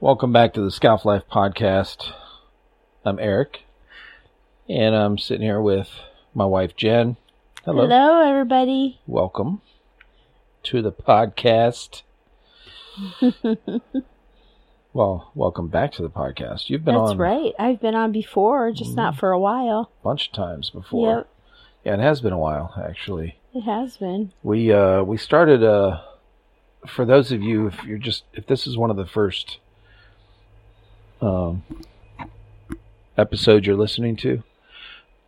[0.00, 2.12] Welcome back to the Scalf Life podcast.
[3.04, 3.64] I'm Erik,
[4.68, 5.90] and I'm sitting here with
[6.34, 7.16] my wife Jen.
[7.64, 7.86] Hello.
[7.86, 9.00] Hello, everybody.
[9.06, 9.60] Welcome
[10.64, 12.02] to the podcast.
[14.94, 16.70] well, welcome back to the podcast.
[16.70, 17.52] You've been That's on right.
[17.58, 19.90] I've been on before, just not for a while.
[20.00, 21.16] a bunch of times before.
[21.18, 21.28] Yep,
[21.84, 23.36] Yeah, it has been a while actually.
[23.54, 24.32] it has been.
[24.42, 26.00] We uh we started uh
[26.86, 29.58] for those of you if you're just if this is one of the first
[31.20, 31.62] um
[33.16, 34.42] episodes you're listening to,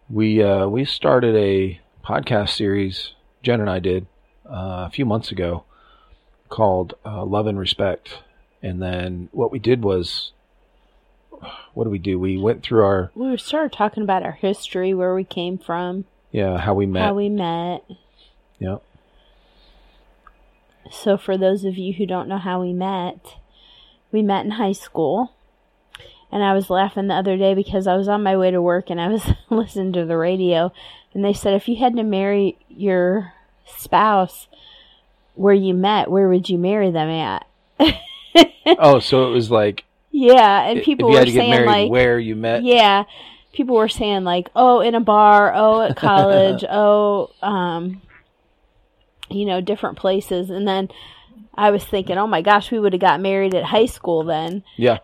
[0.08, 4.06] we uh we started a podcast series Jen and I did
[4.46, 5.64] uh, a few months ago
[6.48, 8.18] called uh, Love and Respect.
[8.62, 10.32] And then what we did was
[11.74, 12.18] what did we do?
[12.18, 16.58] We went through our We started talking about our history, where we came from, yeah,
[16.58, 17.02] how we met.
[17.02, 17.84] how we met.
[18.58, 18.76] yeah.
[20.90, 23.36] So, for those of you who don't know how we met,
[24.10, 25.32] we met in high school.
[26.32, 28.88] And I was laughing the other day because I was on my way to work
[28.88, 30.72] and I was listening to the radio.
[31.12, 33.34] And they said, if you had to marry your
[33.66, 34.48] spouse
[35.34, 37.46] where you met, where would you marry them at?
[38.78, 42.18] Oh, so it was like Yeah, and people were had to get saying like, where
[42.18, 42.62] you met.
[42.62, 43.04] yeah,
[43.52, 48.00] people were saying like, oh, in a bar, oh, at college, oh, um,
[49.28, 50.88] you know, different places, and then
[51.54, 54.64] I was thinking, oh my gosh, we would have got married at high school then,
[54.76, 54.98] Yeah.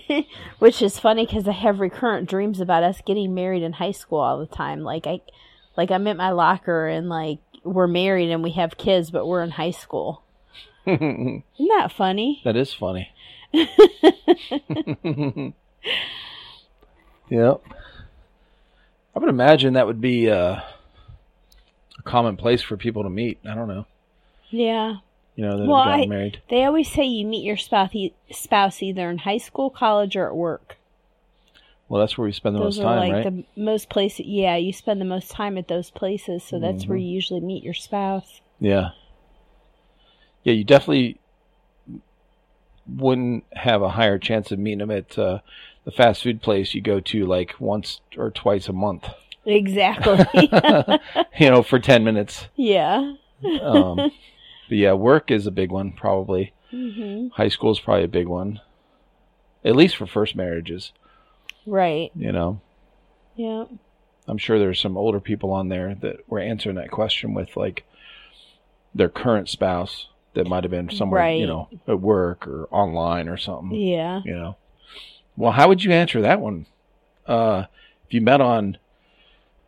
[0.58, 4.18] which is funny because I have recurrent dreams about us getting married in high school
[4.18, 4.82] all the time.
[4.82, 5.20] Like I,
[5.76, 9.42] like I'm at my locker and like we're married and we have kids, but we're
[9.42, 10.22] in high school.
[10.86, 12.40] Isn't that funny?
[12.44, 13.10] That is funny.
[13.52, 13.68] yep.
[19.14, 20.60] I would imagine that would be uh,
[21.98, 23.38] a common place for people to meet.
[23.48, 23.86] I don't know.
[24.50, 24.96] Yeah.
[25.36, 26.38] You know, that Well, have gotten I- married.
[26.48, 27.92] They always say you meet your spouse,
[28.30, 30.76] spouse either in high school, college, or at work.
[31.88, 33.44] Well, that's where we spend the those most are time, like right?
[33.56, 34.26] the most places.
[34.26, 36.88] Yeah, you spend the most time at those places, so that's Mm-hmm.
[36.90, 38.40] where you usually meet your spouse.
[38.60, 38.90] Yeah.
[40.44, 41.18] Yeah, you definitely
[42.86, 45.38] wouldn't have a higher chance of meeting them at uh,
[45.84, 49.08] the fast food place you go to like once or twice a month.
[49.46, 50.24] Exactly.
[51.38, 52.46] you know, for 10 minutes.
[52.56, 53.14] yeah.
[53.62, 54.10] Um,
[54.68, 56.52] but yeah, work is a big one, probably.
[56.70, 58.60] hmm High school is probably a big one,
[59.64, 60.92] at least for first marriages.
[61.66, 62.10] Right.
[62.14, 62.60] You know,
[63.36, 63.64] Yeah.
[64.26, 67.84] I'm sure there's some older people on there that were answering that question with like
[68.94, 73.36] their current spouse that might have been somewhere, you know, at work or online or
[73.36, 73.78] something.
[73.78, 74.22] Yeah.
[74.24, 74.56] You know,
[75.36, 76.66] well, how would you answer that one?
[77.26, 77.64] Uh,
[78.06, 78.78] if you met on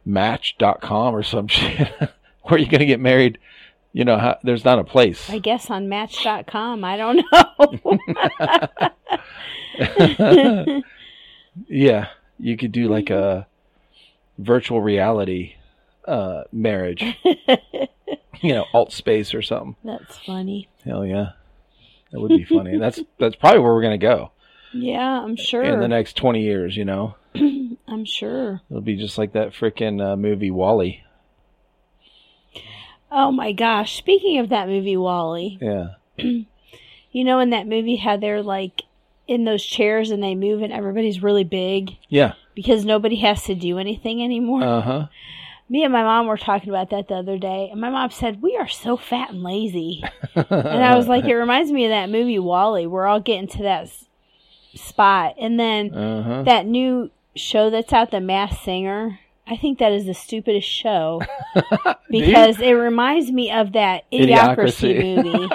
[0.04, 1.88] Match.com or some shit,
[2.42, 3.38] where are you going to get married?
[3.96, 5.30] You know, how, there's not a place.
[5.30, 6.84] I guess on Match.com.
[6.84, 7.24] I don't
[9.78, 10.82] know.
[11.68, 12.08] Yeah,
[12.38, 13.46] you could do like a
[14.36, 15.54] virtual reality
[16.06, 17.02] uh, marriage.
[17.24, 19.76] you know, Altspace or something.
[19.82, 20.68] that's funny.
[20.84, 21.30] Hell yeah,
[22.12, 22.76] that would be funny.
[22.78, 24.32] that's that's probably where we're gonna go
[24.74, 25.62] Yeah, I'm sure.
[25.62, 26.76] in the next twenty years.
[26.76, 28.60] You know, I'm sure.
[28.68, 31.02] it'll be just like that freaking uh, movie WALL-E.
[33.10, 33.96] Oh my gosh.
[33.96, 35.58] Speaking of that movie, WALL-E.
[35.60, 35.88] Yeah,
[37.12, 38.82] You know, in that movie, how they're like
[39.26, 43.54] in those chairs and they move and everybody's really big yeah, because nobody has to
[43.54, 44.62] do anything anymore.
[44.62, 45.06] uh huh.
[45.68, 48.40] Me and my mom were talking about that the other day, and my mom said,
[48.40, 50.04] We are so fat and lazy.
[50.36, 52.86] and I was like, It reminds me of that movie WALL-E.
[52.86, 53.88] We're all getting to that
[54.76, 55.34] spot.
[55.40, 56.42] And then uh huh.
[56.44, 59.18] that new show that's out, The Masked Singer.
[59.46, 61.22] I think that is the stupidest show
[62.10, 65.24] because it reminds me of that Idiocracy, Idiocracy.
[65.24, 65.54] movie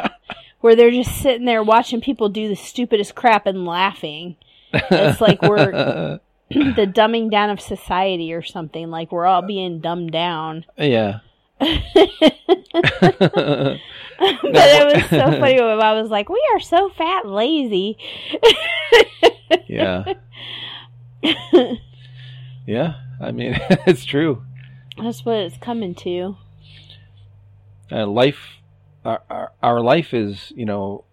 [0.61, 4.37] where they're just sitting there watching people do the stupidest crap and laughing.
[4.73, 6.19] It's like we're
[6.49, 8.89] the dumbing down of society or something.
[8.89, 10.65] Like we're all being dumbed down.
[10.77, 11.19] yeah.
[11.59, 11.69] but
[14.19, 17.97] it was so funny when I was like, "We are so fat and lazy."
[19.67, 20.13] yeah.
[22.65, 23.53] Yeah, I mean
[23.87, 24.43] it's true.
[24.97, 26.37] That's what it's coming to.
[27.91, 28.57] uh, life
[29.03, 31.03] our, our, our life is you know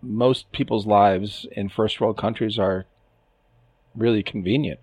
[0.00, 2.86] most people's lives in first world countries are
[3.96, 4.78] really convenient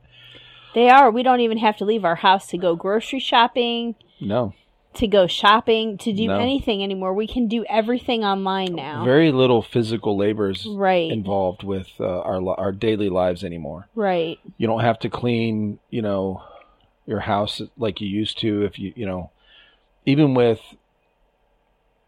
[0.74, 1.10] They are.
[1.10, 4.54] We don't even have to leave our house to go grocery shopping, no
[4.97, 6.39] to go shopping, to do No.
[6.39, 7.13] anything anymore.
[7.13, 9.03] We can do everything online now.
[9.06, 11.12] very little physical labor is right.
[11.12, 14.39] involved with uh, our our daily lives anymore right.
[14.57, 16.44] you don't have to clean you know
[17.06, 19.30] your house like you used to if you you know
[20.06, 20.62] even with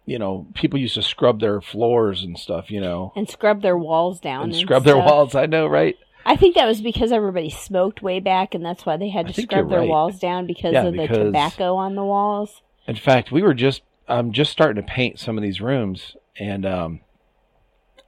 [0.05, 3.77] you know, people used to scrub their floors and stuff, you know, and scrub their
[3.77, 5.35] walls down and and scrub their walls.
[5.35, 5.97] I know, right?
[6.25, 9.33] I think that was because everybody smoked way back, and that's why they had to
[9.41, 9.87] scrub their right.
[9.89, 12.61] walls down because Yeah, of the because- tobacco on the walls.
[12.87, 16.65] In fact, we were just I'm just starting to paint some of these rooms and
[16.65, 17.01] um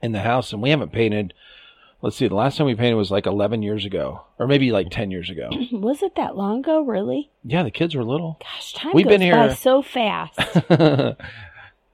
[0.02, 1.34] in the house and we haven't painted
[2.02, 4.22] let's see, the last time we painted was like eleven years ago.
[4.38, 5.50] Or maybe like ten years ago.
[5.72, 6.80] Was it that long ago?
[6.82, 7.30] Really?
[7.44, 8.38] yeah, the kids were little.
[8.40, 10.38] Gosh, time We've goes been by here- so fast.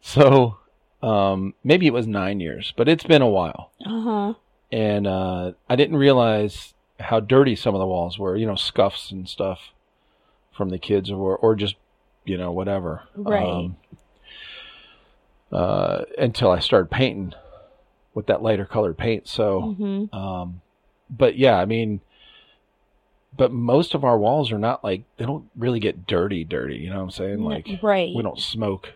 [0.01, 0.59] so
[1.03, 3.73] um maybe it was nine years, but it's been a while.
[3.85, 4.35] Uh huh.
[4.71, 9.11] And uh I didn't realize how dirty some of the walls were, you know, scuffs
[9.11, 9.59] and stuff
[10.57, 11.75] from the kids or or just,
[12.27, 13.03] you know, whatever.
[13.15, 13.47] Right.
[13.47, 13.77] Um,
[15.53, 17.33] uh, until I started painting
[18.15, 19.29] with that lighter colored paint.
[19.29, 20.61] So, hmm um,
[21.09, 22.01] but yeah, I mean,
[23.37, 26.77] but most of our walls are not like they don't really get dirty, dirty.
[26.77, 27.43] You know what I'm saying?
[27.43, 28.13] Like right.
[28.15, 28.95] we don't smoke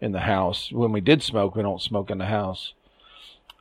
[0.00, 0.72] in the house.
[0.72, 2.72] When we did smoke, we don't smoke in the house.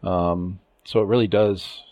[0.02, 1.84] Um, so it really does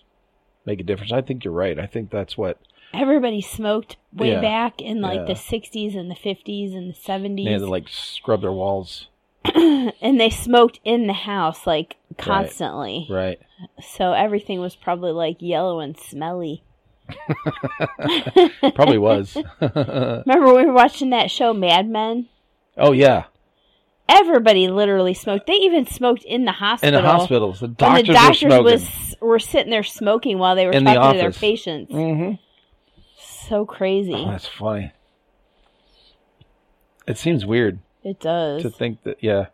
[0.65, 1.12] make a difference.
[1.12, 1.77] I think you're right.
[1.77, 2.57] I think that's what
[2.93, 4.41] Everybody smoked way Yeah.
[4.41, 5.25] back in like Yeah.
[5.25, 7.45] the 60s and the 50s and the 70s.
[7.45, 9.07] they had to like scrub their walls.
[9.55, 13.07] and they smoked in the house like constantly.
[13.09, 13.39] Right.
[13.81, 16.63] So everything was probably like yellow and smelly.
[18.75, 19.35] Probably was.
[19.61, 22.27] Remember we were watching that show Mad Men?
[22.77, 23.25] oh yeah.
[24.09, 25.47] Everybody literally smoked.
[25.47, 27.01] They even smoked in the In hospital.
[27.01, 28.63] the hospitals, the When doctors, the doctors were smoking.
[28.65, 31.38] was were sitting there smoking while they were In the talking to their office.
[31.39, 31.93] patients.
[31.93, 32.33] Mm-hmm.
[33.51, 34.13] So crazy.
[34.15, 34.94] Oh, that's funny.
[37.06, 38.62] It seems weird it does.
[38.62, 39.21] to think that.
[39.21, 39.48] Yeah.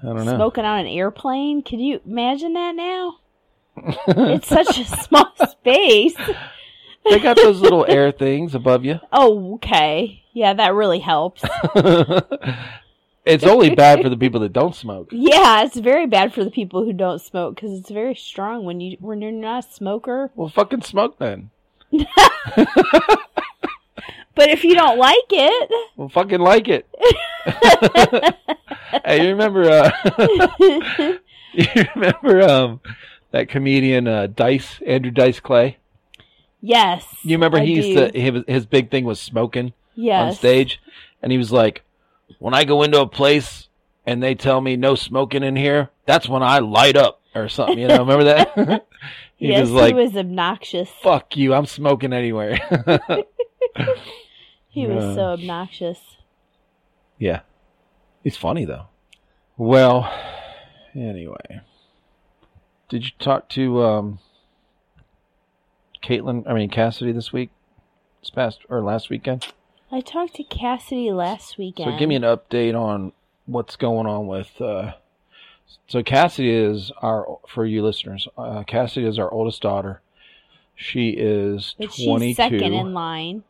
[0.00, 0.36] I don't know.
[0.36, 1.62] Smoking on an airplane?
[1.62, 3.16] Could you imagine that now?
[4.06, 6.14] it's such a small space.
[7.04, 9.00] they got those little air things above you.
[9.12, 10.22] Oh, okay.
[10.32, 11.42] Yeah, that really helps.
[13.24, 15.08] it's only bad for the people that don't smoke.
[15.10, 18.80] Yeah, it's very bad for the people who don't smoke because it's very strong when
[18.80, 20.30] you when you're not a smoker.
[20.36, 21.50] Well, fucking smoke then.
[24.34, 26.88] But if you don't like it, Well, fucking like it.
[29.04, 29.68] hey, you remember?
[29.68, 29.90] Uh,
[31.52, 32.80] you remember um,
[33.32, 35.76] that comedian uh, Dice Andrew Dice Clay?
[36.62, 37.04] yes.
[37.22, 40.22] You remember I he used to his, his big thing was smoking yes.
[40.22, 40.80] on stage,
[41.22, 41.82] and he was like,
[42.38, 43.68] "When I go into a place
[44.06, 47.78] and they tell me no smoking in here, that's when I light up or something."
[47.78, 48.86] You know, remember that?
[49.36, 50.88] he yes, was like, he was obnoxious.
[51.02, 52.58] "Fuck you, I'm smoking anywhere."
[54.72, 55.14] He was Yeah.
[55.14, 56.16] so obnoxious.
[57.18, 57.40] yeah,
[58.22, 58.86] he's funny though.
[59.56, 60.08] Well,
[60.94, 61.60] anyway,
[62.88, 64.18] did you talk to um,
[66.04, 66.44] Caitlin?
[66.48, 67.50] I mean Cassidy this week,
[68.20, 69.48] this past or last weekend?
[69.90, 71.90] I talked to Cassidy last weekend.
[71.92, 73.12] So give me an update on
[73.46, 74.60] what's going on with.
[74.60, 74.92] Uh,
[75.86, 78.28] so Cassidy is our for you listeners.
[78.36, 80.00] Uh, Cassidy is our oldest daughter.
[80.74, 83.44] She is but twenty she's second in line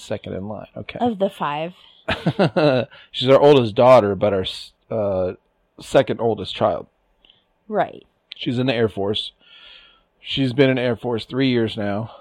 [0.00, 0.68] Second in line.
[0.76, 0.98] Okay.
[1.00, 1.74] of the five.
[3.12, 4.44] She's our oldest daughter, but our
[4.90, 5.34] uh,
[5.78, 6.86] second oldest child.
[7.68, 8.04] Right.
[8.34, 9.32] She's in the Air Force.
[10.18, 12.14] She's been in Air Force three years now,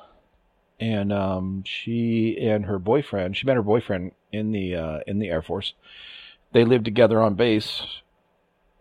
[0.79, 3.37] and um, she and her boyfriend.
[3.37, 5.73] She met her boyfriend in the uh, in the Air Force.
[6.51, 7.81] They lived together on base,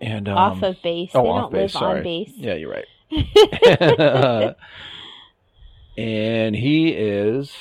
[0.01, 1.11] and um, off of base.
[1.15, 1.61] oh, they off don't base.
[1.61, 1.99] live sorry.
[1.99, 2.33] on base.
[2.35, 2.87] Yeah, you're right.
[5.99, 7.53] and he is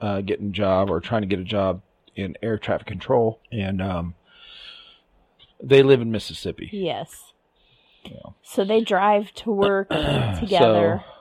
[0.00, 1.82] uh, getting a job or trying to get a job
[2.16, 4.14] in air traffic control, and um,
[5.62, 6.68] they live in Mississippi.
[6.72, 7.32] Yes.
[8.04, 8.30] Yeah.
[8.42, 11.04] So they drive to work together.
[11.04, 11.12] So,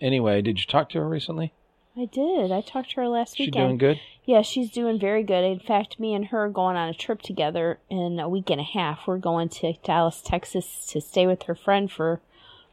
[0.00, 1.52] anyway, did you talk to her recently?
[1.96, 2.52] I did.
[2.52, 3.64] I talked to her last She weekend.
[3.66, 4.00] doing good?
[4.24, 5.44] Yeah, she's doing very good.
[5.44, 8.60] In fact, me and her are going on a trip together in a week and
[8.60, 9.06] a half.
[9.06, 12.20] We're going to Dallas, Texas to stay with her friend for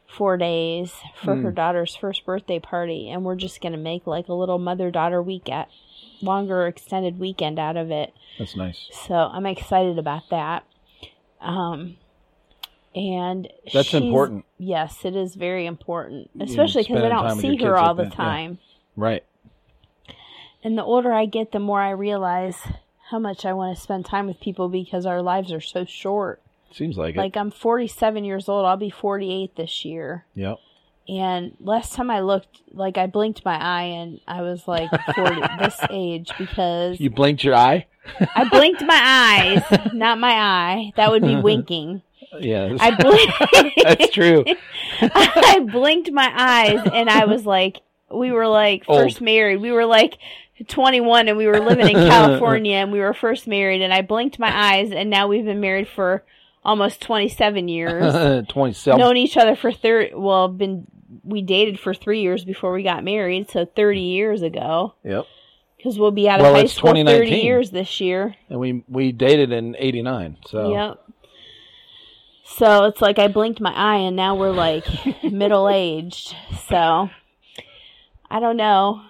[0.06, 1.54] four days for her Hmm.
[1.54, 3.08] daughter's first birthday party.
[3.08, 5.68] And we're just going to make like a little mother daughter week at
[6.20, 8.12] longer extended weekend out of it.
[8.38, 8.88] That's nice.
[9.06, 10.64] So I'm excited about that.
[11.40, 11.96] Um,
[12.94, 14.44] and That's important.
[14.58, 18.58] Yes, it is very important, especially because I don't see her all the time.
[18.96, 19.24] Right.
[20.62, 22.56] And the older I get, the more I realize
[23.10, 26.40] how much I want to spend time with people because our lives are so short.
[26.72, 28.64] Seems like, Like I'm 47 years old.
[28.66, 30.24] I'll be 48 this year.
[30.34, 30.56] Yep.
[31.06, 35.40] And last time I looked, like I blinked my eye and I was like 40
[35.58, 37.86] this age because You blinked your eye?
[38.34, 40.92] I blinked my eyes, not my eye.
[40.96, 42.00] That would be winking.
[42.40, 42.74] Yeah.
[42.80, 43.74] I blinked.
[43.82, 44.44] That's true.
[45.00, 47.80] I blinked my eyes and I was like,
[48.14, 49.00] we were like Old.
[49.00, 49.60] first married.
[49.60, 50.18] We were like
[50.66, 54.38] 21 and we were living in California and we were first married and I blinked
[54.38, 56.24] my eyes and now we've been married for
[56.64, 58.46] almost 27 years.
[58.48, 58.98] Twenty-seven.
[58.98, 60.86] Known each other for 30 well, been
[61.22, 64.14] we dated for 3 years before we got married, so 30 mm.
[64.14, 65.26] years ago Yep.
[65.82, 68.36] cuz we'll be out of Well, high school 30 years this year.
[68.48, 70.38] And we we dated in '89.
[70.46, 71.00] So Yep.
[72.44, 74.84] So it's like I blinked my eye and now we're like
[75.24, 76.36] middle aged.
[76.68, 77.10] So
[78.34, 79.00] I don't know.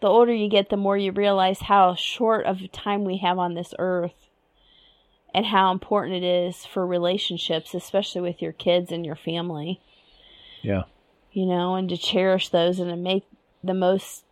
[0.00, 3.54] The older you get, the more you realize how short of time we have on
[3.54, 4.28] this earth
[5.34, 9.80] and how important it is for relationships, especially with your kids and your family,
[10.62, 10.84] yeah.
[11.32, 13.24] you know, and to cherish those and to make
[13.64, 14.22] the most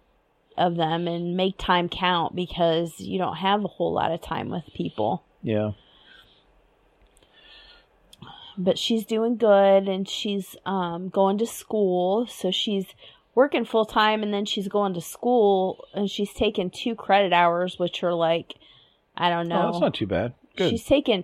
[0.56, 4.48] of them and make time count because you don't have a whole lot of time
[4.48, 5.24] with people.
[5.42, 5.72] Yeah.
[8.56, 12.86] but she's doing good and she's um, going to school so she's
[13.36, 17.78] working full time and then she's going to school and she's taking two credit hours
[17.78, 18.54] which are like
[19.16, 20.32] i don't know Oh, that's not too bad.
[20.56, 20.70] Good.
[20.70, 21.22] she's taking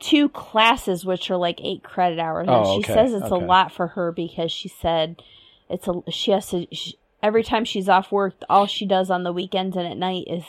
[0.00, 3.42] two classes which are like eight credit hours Oh, and she okay, says it's okay.
[3.44, 5.22] a lot for her because she said
[5.70, 9.22] it's a she has to she, every time she's off work all she does on
[9.22, 10.44] the weekends and at night is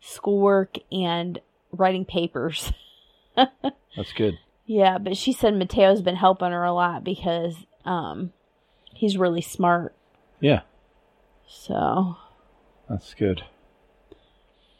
[0.00, 1.40] schoolwork and
[1.72, 2.72] writing papers
[3.36, 4.38] That's good.
[4.66, 8.32] yeah, but she said Mateo's been helping her a lot because um
[8.94, 9.94] he's really smart.
[10.40, 10.60] Yeah.
[11.46, 12.16] So,
[12.88, 13.42] That's good.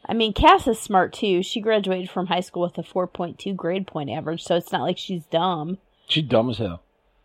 [0.06, 1.42] I mean, Cass is smart too.
[1.42, 4.98] She graduated from high school with a 4.2 grade point average, so it's not like
[4.98, 5.78] she's dumb.
[6.08, 6.82] She's dumb as hell.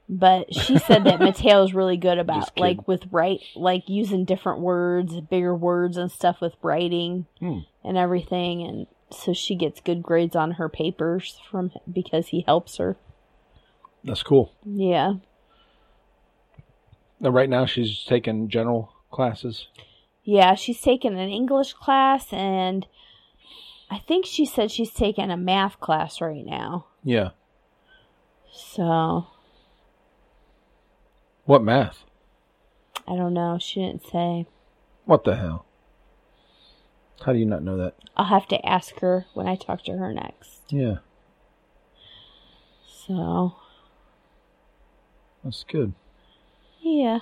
[0.07, 5.19] But she said that Mateo's really good about like with write like using different words,
[5.21, 7.59] bigger words and stuff with writing Hmm.
[7.83, 12.77] and everything and so she gets good grades on her papers from because he helps
[12.77, 12.97] her.
[14.03, 14.51] That's cool.
[14.63, 15.13] Yeah.
[17.19, 19.67] Now, right now, she's taking general classes.
[20.23, 22.85] Yeah, she's taken an English class and
[23.89, 26.87] I think she said she's taking a math class right now.
[27.03, 27.29] Yeah.
[28.51, 29.27] So,
[31.45, 32.03] What math?
[33.07, 33.59] I don't know.
[33.61, 34.47] She didn't say.
[35.05, 35.65] What the hell?
[37.23, 37.95] How do you not know that?
[38.17, 40.63] I'll have to ask her when I talk to her next.
[40.69, 40.95] Yeah,
[43.07, 43.55] So,
[45.43, 45.93] that's good.
[46.85, 47.19] Yeah.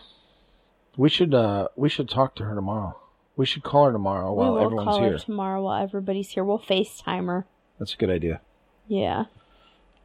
[0.98, 3.00] We should uh we should talk to her tomorrow.
[3.36, 5.12] We should call her tomorrow we while will everyone's call here.
[5.14, 6.44] her tomorrow while everybody's here.
[6.44, 7.46] We'll FaceTime her.
[7.80, 8.42] That's a good idea.
[8.88, 9.26] Yeah.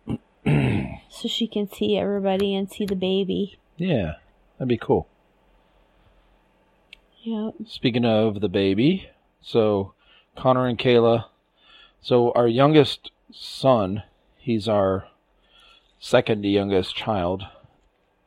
[0.07, 3.59] so she can see everybody and see the baby.
[3.77, 4.15] Yeah,
[4.57, 5.09] that'd be cool.
[7.23, 7.55] Yep.
[7.67, 9.11] Speaking of the baby,
[9.43, 9.93] so
[10.37, 11.27] Connor and Kayla,
[12.00, 14.05] so our youngest son,
[14.38, 15.09] he's our
[15.99, 17.43] second youngest child.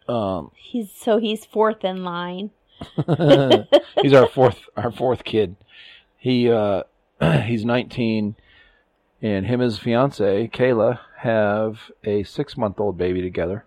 [0.07, 2.51] Um, He's so he's fourth in line.
[4.01, 5.55] he's our fourth our fourth kid.
[6.17, 6.83] He uh
[7.45, 8.35] he's 19
[9.21, 13.65] and him and his fiance Kayla have a 6-month-old baby together.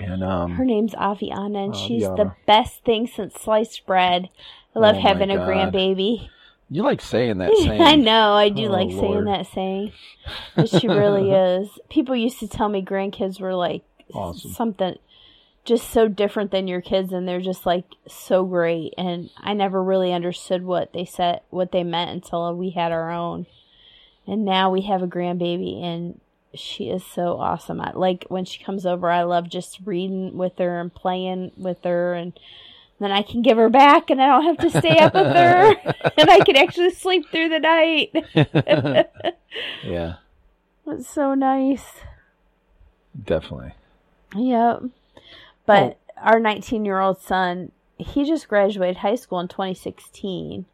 [0.00, 4.28] And um Her name's Aviana, and she's the best thing since sliced bread.
[4.76, 6.28] I love Oh having a grandbaby.
[6.70, 7.80] you like saying that saying.
[7.82, 9.92] I know, I do Oh, like saying that saying.
[10.54, 11.68] But she really is.
[11.90, 13.82] People used to tell me grandkids were like
[14.14, 14.52] Awesome.
[14.52, 14.96] something
[15.64, 19.82] just so different than your kids and they're just like so great and I never
[19.82, 23.46] really understood what they said what they meant until we had our own.
[24.26, 26.20] And now we have a grandbaby and
[26.54, 27.80] she is so awesome.
[27.80, 31.84] I, like when she comes over, I love just reading with her and playing with
[31.84, 32.32] her and
[33.00, 35.70] then I can give her back and I don't have to stay up with her
[36.16, 38.10] and I can actually sleep through the night.
[39.84, 40.14] yeah,
[40.86, 41.84] It's so nice.
[43.24, 43.72] definitely.
[44.34, 44.82] Yep.
[45.66, 50.66] But our 19 year old son, he just graduated high school in 2016.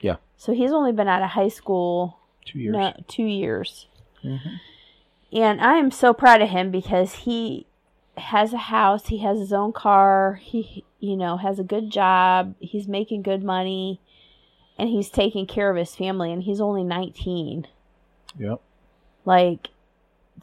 [0.00, 0.16] Yeah.
[0.36, 2.72] So he's only been out of high school 2 years.
[2.72, 3.86] no, two years.
[4.22, 4.60] Mhm.
[5.32, 7.66] And I am so proud of him because he
[8.16, 12.54] has a house, he has his own car, he, you know, has a good job,
[12.60, 14.00] he's making good money,
[14.78, 17.66] and he's taking care of his family, and he's only 19.
[18.38, 18.60] Yep.
[19.24, 19.68] Like,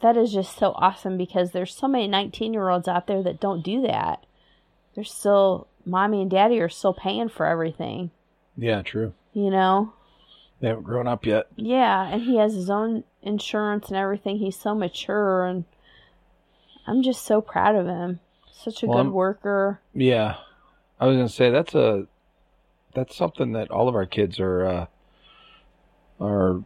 [0.02, 3.40] that is just so awesome because there's so many 19 year olds out there that
[3.40, 4.24] don't do that.
[4.94, 8.10] They're still, mommy and daddy are still paying for everything,
[8.56, 9.14] Yeah, true.
[9.32, 9.92] you know?
[10.60, 11.46] They haven't grown up yet.
[11.56, 14.38] Yeah, and he has his own insurance and everything.
[14.38, 15.64] He's so mature, and
[16.86, 18.20] I'm just so proud of him.
[18.52, 19.80] Such a Well, good I'm- worker.
[19.92, 20.36] Yeah,
[21.00, 22.06] I was gonna say that's a
[22.94, 24.86] that's something that all of our kids are uh,
[26.20, 26.62] are.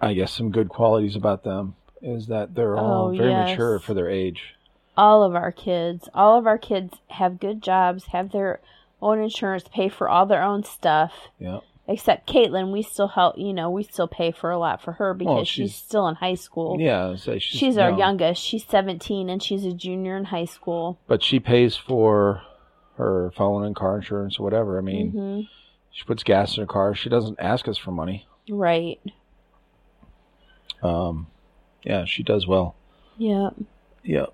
[0.00, 3.50] I guess some good qualities about them is that they're all Oh, very yes.
[3.50, 4.54] mature for their age.
[4.96, 6.08] all of our kids.
[6.14, 8.60] All of our kids have good jobs, have their
[9.00, 11.12] own insurance, pay for all their own stuff.
[11.38, 11.60] Yeah.
[11.86, 13.38] Except Caitlin, we still help.
[13.38, 16.06] You know, we still pay for a lot for her because Well, she's, she's- still
[16.08, 16.76] in high school.
[16.80, 17.14] Yeah.
[17.16, 18.42] So she's, She's our young, youngest.
[18.42, 20.98] She's 17 and she's a junior in high school.
[21.06, 22.42] But she pays for
[22.96, 24.78] her phone and car insurance or whatever.
[24.78, 25.40] I mean, hmm
[25.90, 26.94] she puts gas in her car.
[26.94, 28.26] She doesn't ask us for money.
[28.50, 29.00] Right.
[30.82, 31.26] Um,
[31.82, 32.74] yeah, she does well.
[33.16, 33.50] Yeah.
[34.02, 34.26] Yeah.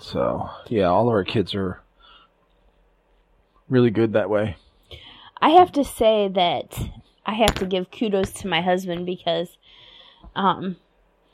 [0.00, 1.80] So yeah, all of our kids are
[3.68, 4.56] really good that way.
[5.40, 6.90] I have to say that
[7.24, 9.56] I have to give kudos to my husband because
[10.34, 10.76] um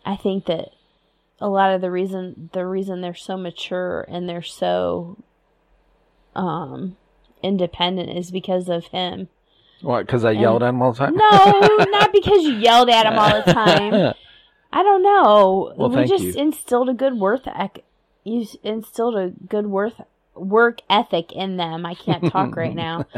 [0.05, 0.71] I think that
[1.41, 5.23] a lot of the reason the reason they're so mature and they're so
[6.35, 6.97] um
[7.43, 9.29] independent is because of him.
[9.85, 10.07] What?
[10.07, 11.15] Because I yelled at him all the time.
[11.15, 14.15] No, not because you yelled at him all the time.
[14.73, 15.73] I don't know.
[15.77, 16.35] Well, we just you.
[16.35, 17.85] instilled a good work ec-
[18.25, 20.01] you instilled a good worth
[20.35, 21.87] work ethic in them.
[21.87, 23.07] I can't talk right now.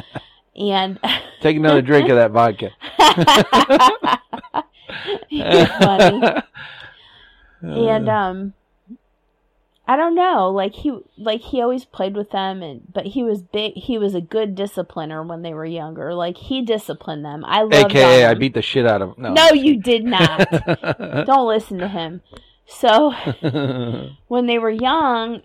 [0.57, 0.99] And
[1.43, 2.71] Take another drink of that vodka.
[7.61, 7.89] Funny.
[7.89, 8.55] And um
[9.89, 13.43] I don't know, like he like he always played with them and but he was
[13.43, 16.13] big he was a good discipliner when they were younger.
[16.13, 17.45] Like he disciplined them.
[17.45, 19.15] I loved AKA, I beat the shit out of him.
[19.19, 19.33] No.
[19.35, 20.51] No, you did not.
[21.27, 22.21] don't listen to him.
[22.67, 23.13] So
[24.29, 25.43] when they were young,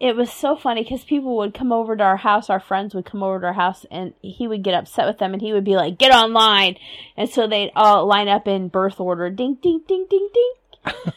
[0.00, 3.04] it was so funny because people would come over to our house, our friends would
[3.04, 5.64] come over to our house, and he would get upset with them, and he would
[5.64, 6.76] be like, "Get online,"
[7.18, 10.52] and so they'd all line up in birth order, ding, ding, ding, ding, ding,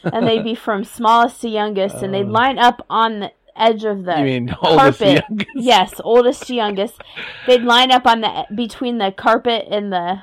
[0.04, 2.30] and they'd be from smallest to youngest, and they'd uh.
[2.30, 5.24] line up on the edge of the you mean oldest to carpet.
[5.28, 5.50] youngest?
[5.54, 7.00] Yes, oldest to youngest.
[7.46, 10.22] They'd line up on the between the carpet and the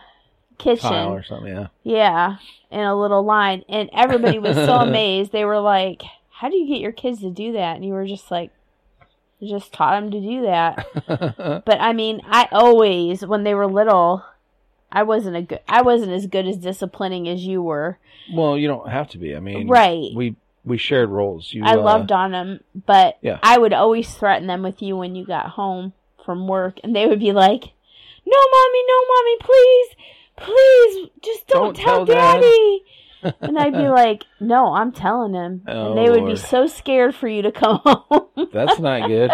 [0.57, 0.89] kitchen.
[0.89, 1.67] Tile or something, yeah.
[1.83, 2.37] Yeah,
[2.69, 3.63] in a little line.
[3.67, 5.31] And everybody was so amazed.
[5.31, 7.75] They were like, How do you get your kids to do that?
[7.75, 8.51] And you were just like,
[9.41, 10.85] just taught them to do that.
[11.65, 14.23] But I mean, I always, when they were little,
[14.91, 17.97] I wasn't a good, I wasn't as good as disciplining as you were.
[18.33, 19.35] well, you don't have to be.
[19.35, 20.11] I mean, Right.
[20.13, 21.53] We we shared roles.
[21.53, 23.39] You, I uh, loved on them, but yeah.
[23.41, 25.93] I would always threaten them with you when you got home
[26.25, 27.63] from work, and they would be like,
[28.25, 29.87] "No, mommy, no, mommy, please,
[30.37, 32.83] please, just don't, Don't tell, tell Dad." daddy."
[33.41, 37.15] and I'd be like, "No, I'm telling him," Oh, and they would be so scared
[37.15, 38.49] for you to come home.
[38.53, 39.31] That's not good.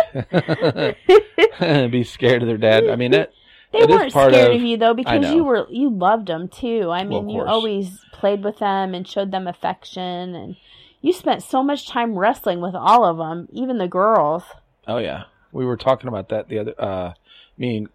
[1.92, 2.88] be scared of their dad.
[2.90, 3.32] I mean, that
[3.72, 6.48] they It weren't part scared of- of, you though because you were you loved them
[6.48, 6.90] too.
[6.92, 10.56] I mean, of you always played with them and showed them affection, and
[11.02, 14.44] you spent so much time wrestling with all of them, even the girls.
[14.88, 16.74] Oh yeah, we were talking about that the other.
[16.80, 17.14] Uh,
[17.58, 17.90] me and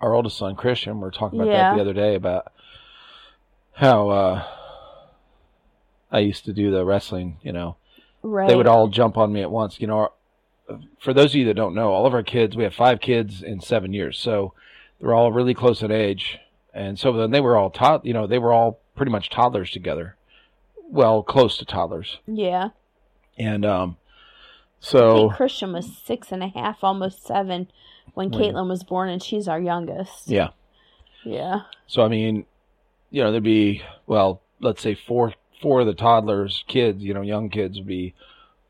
[0.00, 1.70] our oldest son Christian we were talking about Yeah.
[1.70, 2.52] that the other day about
[3.74, 4.44] how uh,
[6.10, 7.38] I used to do the wrestling.
[7.42, 7.76] You know,
[8.22, 8.48] Right.
[8.48, 9.80] they would all jump on me at once.
[9.80, 10.12] You know,
[11.00, 13.42] for those of you that don't know, all of our kids, we have five kids
[13.42, 14.52] in seven years, so
[15.00, 16.38] they're all really close in age,
[16.74, 18.04] and so then they were all taught.
[18.04, 20.16] You know, they were all pretty much toddlers together.
[20.90, 22.70] Well, close to toddlers, Yeah.
[23.38, 24.04] and um, I
[24.80, 27.68] so think Christian was six and a half, almost seven,
[28.14, 30.28] when When- Caitlin was born, and she's our youngest.
[30.28, 30.48] yeah.
[31.24, 31.60] Yeah.
[31.86, 32.44] So I mean,
[33.10, 37.20] you know, there'd be well, let's say four four of the toddlers, kids, you know,
[37.22, 38.14] young kids would be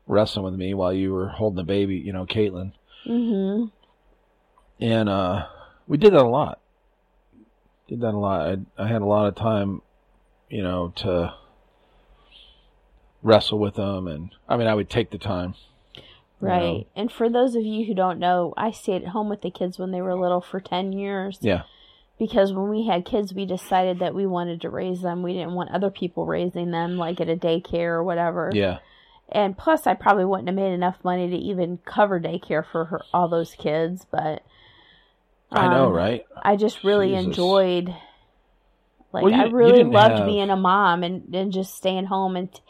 [0.05, 2.73] wrestling with me while you were holding the baby, you know, Caitlin.
[3.07, 3.65] Mm-hmm.
[4.83, 5.45] And uh
[5.91, 6.61] we did that a lot.
[7.89, 8.47] Did that a lot.
[8.77, 9.81] I I had a lot of time,
[10.49, 11.33] you know, to
[13.21, 15.55] wrestle with them and I mean I would take the time.
[15.95, 16.53] you know.
[16.53, 16.87] Right.
[16.95, 19.77] And for those of you who don't know, I stayed at home with the kids
[19.77, 21.39] when they were little for 10 years.
[21.41, 21.63] Yeah.
[22.17, 25.23] Because when we had kids, we decided that we wanted to raise them.
[25.23, 28.49] We didn't want other people raising them, like at a daycare or whatever.
[28.53, 28.77] Yeah.
[29.29, 33.01] And plus, I probably wouldn't have made enough money to even cover daycare for her,
[33.13, 34.05] all those kids.
[34.09, 34.43] But
[35.51, 36.25] I know, um, right?
[36.41, 37.25] I just really Jesus.
[37.25, 37.93] enjoyed.
[39.13, 42.35] Like Well, you- I really loved have- being a mom and, and just staying home
[42.37, 42.61] and t-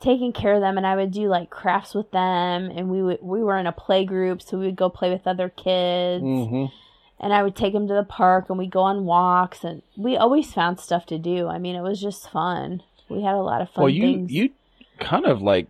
[0.00, 0.76] taking care of them.
[0.76, 3.72] And I would do like crafts with them, and we would we were in a
[3.72, 6.22] play group, so we would go play with other kids.
[6.22, 6.66] hmm
[7.20, 10.16] And I would take them to the park, and we'd go on walks, and we
[10.16, 11.48] always found stuff to do.
[11.48, 12.82] I mean, it was just fun.
[13.08, 14.32] We had a lot of fun Well, you things.
[14.32, 14.50] you
[15.00, 15.66] kind of like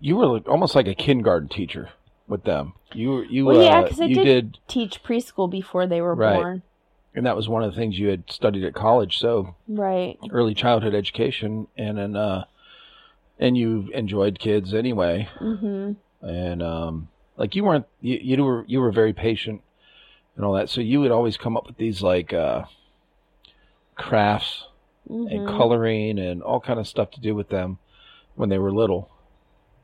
[0.00, 1.88] you were like, almost like a kindergarten teacher
[2.28, 2.74] with them.
[2.92, 6.14] You you Well, yeah, uh, 'cause I you did- did, teach preschool before they were
[6.14, 6.36] Right.
[6.36, 6.62] born.
[7.14, 9.18] and that was one of the things you had studied at college.
[9.18, 10.16] So Right.
[10.30, 12.44] early childhood education, and then uh,
[13.40, 15.96] and you enjoyed kids anyway, Mhm.
[16.22, 19.62] and um, like you weren't you, you were you were very patient
[20.36, 20.68] and all that.
[20.68, 22.64] So you would always come up with these like uh,
[23.96, 24.66] crafts
[25.08, 25.46] and Mhm.
[25.56, 27.78] coloring and all kind of stuff to do with them
[28.36, 29.08] when they were little.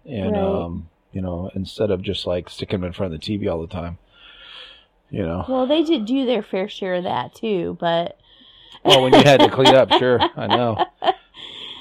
[0.07, 0.43] and Right.
[0.43, 3.61] um, you know, instead of just like sticking them in front of the TV all
[3.61, 3.97] the time,
[5.11, 5.45] you know.
[5.49, 8.19] Well, they did do their fair share of that too, but
[8.85, 10.85] Well, when you had to clean up, sure, I know.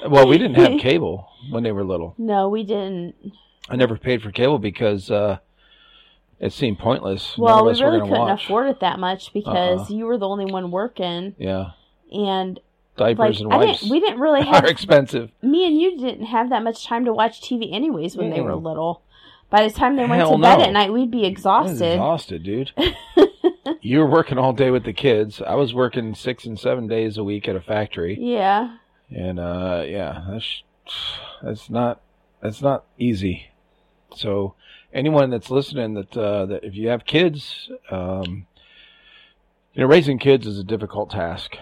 [0.08, 2.14] Well, we didn't have cable when they were little.
[2.18, 3.14] no, we didn't.
[3.68, 5.38] I never paid for cable because uh,
[6.38, 7.36] it seemed pointless.
[7.38, 8.44] Well, we really couldn't watch.
[8.44, 9.96] afford it that much because Uh-uh.
[9.96, 11.70] you were the only one working, Yeah,
[12.12, 12.60] and
[12.98, 13.90] diapers like and I wipes didn't.
[13.92, 14.64] We didn't really are have.
[14.66, 15.30] expensive.
[15.40, 18.54] me and you didn't have that much time to watch TV anyways when they were
[18.54, 19.00] little.
[19.54, 20.64] By the time they went Hell to bed no.
[20.64, 21.92] at night, we'd be exhausted.
[21.92, 22.72] exhausted, dude.
[23.82, 25.40] you were working all day with the kids.
[25.40, 28.78] I was working six and seven days a week at a factory, Yeah.
[29.10, 30.62] and uh, yeah, that's
[31.40, 32.00] that's not
[32.40, 33.50] that's not easy.
[34.16, 34.54] So,
[34.92, 38.48] anyone that's listening, that uh, that if you have kids, um,
[39.72, 41.56] you know, raising kids is a difficult task.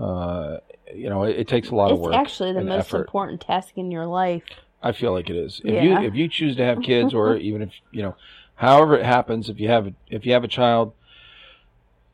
[0.00, 0.56] Uh,
[0.94, 2.14] you know, it, it takes a lot of It's work.
[2.14, 3.00] actually the most effort.
[3.00, 4.42] important task in your life.
[4.84, 5.62] I feel like it is.
[5.64, 6.00] If Yeah.
[6.00, 8.16] you if you choose to have kids, or even if you know,
[8.56, 10.92] however it happens, if you have if you have a child,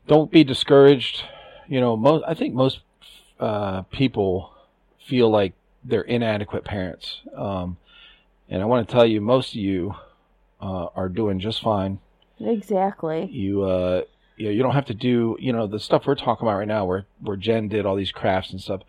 [0.07, 1.23] don't be discouraged.
[1.67, 2.79] You know, most I think most
[3.41, 4.53] uh, people
[5.05, 5.53] feel like
[5.83, 7.77] they're inadequate parents, um,
[8.47, 9.95] and I want to tell you, most of you
[10.61, 11.99] uh, are doing just fine.
[12.39, 13.25] Exactly.
[13.25, 14.03] You uh,
[14.37, 16.67] you know, you don't have to do you know the stuff we're talking about right
[16.67, 18.81] now, where where Jen did all these crafts and stuff.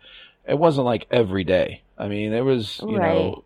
[0.47, 1.83] It wasn't like every day.
[1.97, 3.13] I mean, it was you Right.
[3.13, 3.43] know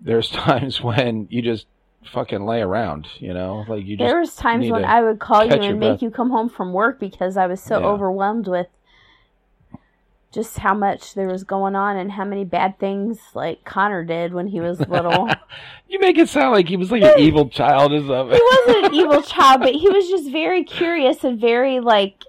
[0.00, 1.66] there's times when you just
[2.12, 5.44] fucking lay around, you know, like you just There was times when I would call
[5.44, 6.02] you and make breath.
[6.02, 7.86] you come home from work because I was so Yeah.
[7.86, 8.66] overwhelmed with
[10.32, 14.34] just how much there was going on and how many bad things like Connor did
[14.34, 15.30] when he was little.
[15.88, 18.36] you make it sound like he was like an evil child or something.
[18.36, 22.24] he wasn't an evil child, but he was just very curious and very like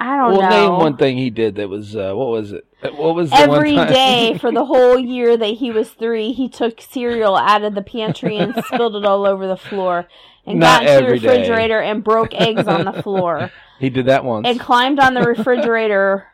[0.00, 0.48] I don't well, know.
[0.48, 2.66] name one thing he did that was uh, what was it?
[2.80, 3.92] What was the Every one time?
[3.92, 7.82] day for the whole year that he was three, he took cereal out of the
[7.82, 10.06] pantry and spilled it all over the floor,
[10.46, 11.28] and Not got into the every day.
[11.28, 14.46] refrigerator and broke eggs on the floor, he did that once.
[14.46, 16.28] and climbed on the refrigerator.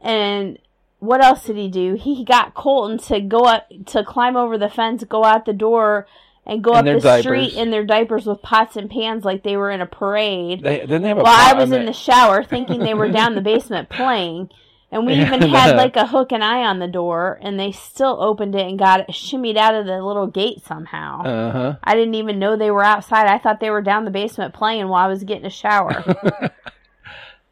[0.00, 0.58] And
[0.98, 1.94] what else did he do?
[1.94, 6.06] He got Colton to go up to climb over the fence, go out the door,
[6.46, 9.56] and go In up the street in their diapers with pots and pans like they
[9.56, 10.62] were in a parade.
[10.62, 12.94] they didn't they have a While I pot was on in the shower thinking they
[12.94, 14.50] were down the basement playing.
[14.92, 17.72] And we even had uh, like a hook and eye on the door, and they
[17.72, 21.22] still opened it and got it shimmied out of the little gate somehow.
[21.22, 21.76] Uh huh.
[21.82, 23.26] I didn't even know they were outside.
[23.26, 26.04] I thought they were down the basement playing while I was getting a shower.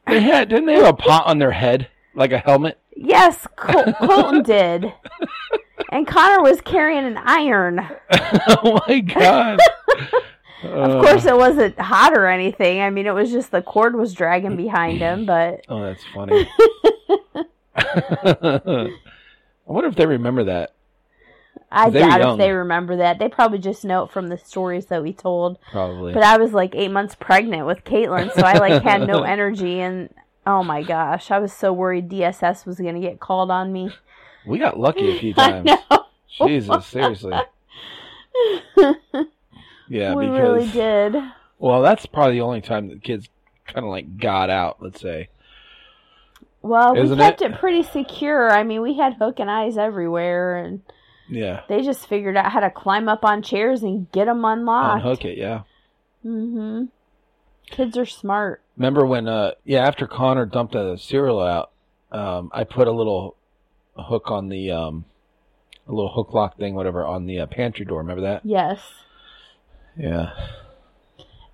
[0.06, 2.78] They had didn't they have a pot on their head like a helmet?
[2.94, 4.92] yes, Col- Colton did.
[5.88, 7.80] And Connor was carrying an iron.
[8.10, 9.58] oh my god!
[10.64, 12.80] Of uh, course, it wasn't hot or anything.
[12.80, 16.48] I mean, it was just the cord was dragging behind him, but Oh, that's funny.
[17.76, 18.90] I
[19.66, 20.74] wonder if they remember that.
[21.70, 23.18] I They doubt if they remember that.
[23.18, 25.58] They probably just know it from the stories that we told.
[25.72, 26.12] Probably.
[26.12, 29.80] But I was like eight months pregnant with Caitlin, so I like had no energy,
[29.80, 30.08] and
[30.46, 33.90] oh my gosh, I was so worried DSS was gonna get called on me.
[34.46, 35.70] we got lucky a few times.
[36.46, 37.34] Jesus, seriously.
[39.88, 41.22] Yeah, we because really did.
[41.58, 43.28] well, that's probably the only time the kids
[43.66, 44.78] kind of like got out.
[44.82, 45.28] Let's say.
[46.62, 47.52] Well, Isn't we kept it?
[47.52, 47.58] it?
[47.60, 48.50] pretty secure.
[48.50, 50.80] I mean, we had hook and eyes everywhere, and
[51.28, 51.60] Yeah.
[51.68, 55.04] they just figured out how to climb up on chairs and get them unlocked.
[55.04, 55.36] Unhook it.
[55.36, 55.62] Yeah.
[56.24, 56.84] Mm-hmm.
[57.66, 58.62] Kids are smart.
[58.78, 59.28] Remember when?
[59.28, 59.86] Uh, yeah.
[59.86, 61.70] After Connor dumped the cereal out,
[62.10, 63.36] um, I put a little
[63.96, 65.04] hook on the um,
[65.86, 67.98] a little hook lock thing, whatever, on the uh, pantry door.
[67.98, 68.40] Remember that?
[68.44, 68.80] Yes.
[69.96, 70.32] Yeah.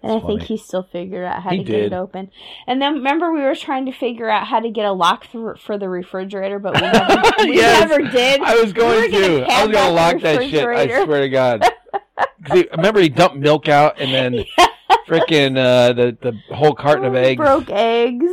[0.03, 0.45] And That's I think funny.
[0.47, 2.31] he still figured out how He to get it open.
[2.67, 5.57] And then remember we were trying to figure out how to get a lock for,
[5.57, 7.89] for the refrigerator, but we never, we Yes.
[7.91, 8.41] never did.
[8.41, 9.45] I was We going were gonna.
[9.47, 10.65] I was gonna lock that shit.
[10.67, 11.65] I swear to God.
[12.53, 14.45] he- remember he dumped milk out and then
[15.07, 16.17] freaking uh, the
[16.49, 17.37] the whole carton of eggs.
[17.37, 18.25] Broke eggs.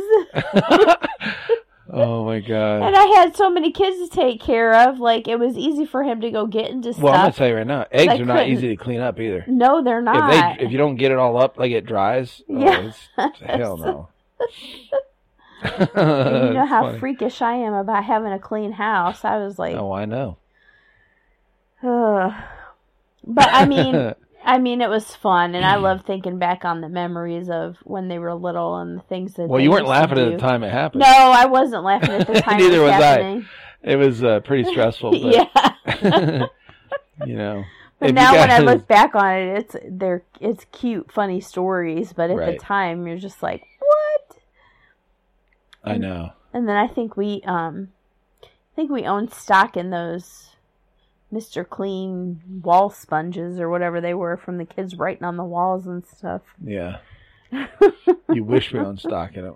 [1.90, 2.82] Oh my god.
[2.82, 4.98] And I had so many kids to take care of.
[5.00, 7.02] Like it was easy for him to go get into stuff.
[7.02, 9.44] Well, I'm gonna tell you right now, eggs are not easy to clean up either.
[9.46, 10.32] no, they're not.
[10.32, 12.90] If they if you don't get it all up like it dries, oh, Yeah.
[13.18, 14.08] it's, hell no.
[15.64, 15.70] You
[16.54, 16.98] know how funny.
[17.00, 19.24] freakish I am about having a clean house.
[19.24, 20.36] I was like, Oh, I know.
[21.82, 22.32] Ugh.
[23.26, 26.88] but I mean, I mean, it was fun, and I love thinking back on the
[26.88, 29.48] memories of when they were little and the things that.
[29.48, 31.00] well, you weren't laughing at the time it happened.
[31.00, 32.58] No, I wasn't laughing at the time.
[32.58, 33.42] Neither it was, was I.
[33.82, 35.10] It was uh, pretty stressful.
[35.20, 36.46] But, yeah.
[37.26, 37.64] you know.
[37.98, 42.12] But now when I look back on it, it's they're it's cute, funny stories.
[42.12, 44.38] But at the time, you're just like, what?
[45.82, 46.30] I know.
[46.52, 47.88] And then I think we um,
[48.44, 48.46] I
[48.76, 50.50] think we owned stock in those
[51.32, 51.68] Mr.
[51.68, 56.04] Clean wall sponges or whatever they were from the kids writing on the walls and
[56.06, 56.42] stuff.
[56.64, 56.98] Yeah.
[58.30, 59.54] you wish we owned stock in them.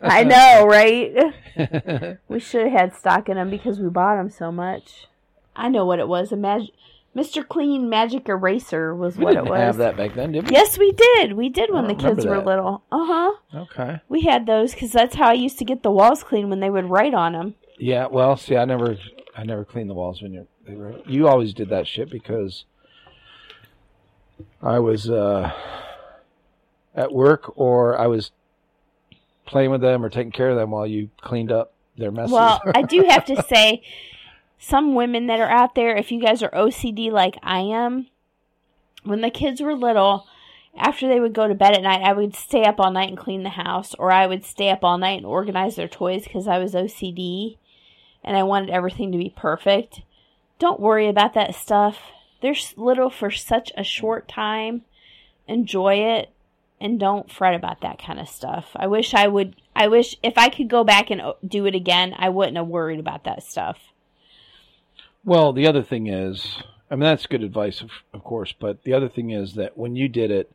[0.00, 2.18] I know, right?
[2.28, 5.08] we should have had stock in them because we bought them so much.
[5.56, 6.30] I know what it was.
[6.30, 6.70] A mag-
[7.16, 7.46] Mr.
[7.46, 9.58] Clean Magic Eraser was we what it was.
[9.60, 10.54] have that back then, did we?
[10.54, 11.32] Yes, we did.
[11.32, 12.84] We did when the kids were little.
[12.92, 13.32] Uh huh.
[13.62, 14.00] Okay.
[14.08, 16.70] We had those because that's how I used to get the walls clean when they
[16.70, 17.54] would write on them.
[17.76, 18.06] Yeah.
[18.06, 18.96] Well, see, I never,
[19.36, 20.46] I never cleaned the walls when you.
[20.66, 22.64] You always did that shit because
[24.62, 25.52] I was uh,
[26.94, 28.30] at work or I was
[29.44, 32.32] playing with them or taking care of them while you cleaned up their messes.
[32.32, 33.82] Well, I do have to say,
[34.58, 38.06] some women that are out there, if you guys are OCD like I am,
[39.02, 40.28] when the kids were little,
[40.76, 43.18] after they would go to bed at night, I would stay up all night and
[43.18, 46.46] clean the house, or I would stay up all night and organize their toys because
[46.46, 47.58] I was OCD
[48.22, 50.02] and I wanted everything to be perfect.
[50.62, 51.98] Don't worry about that stuff.
[52.40, 54.82] They're little for such a short time.
[55.48, 56.30] Enjoy it
[56.80, 58.66] and don't fret about that kind of stuff.
[58.76, 59.56] I wish I would.
[59.74, 62.68] I wish if I could go back and uh, do it again, I wouldn't have
[62.68, 63.76] worried about that stuff.
[65.24, 68.92] Well, the other thing is, I mean, that's good advice, of, of course, but the
[68.92, 70.52] other thing is that when you did it,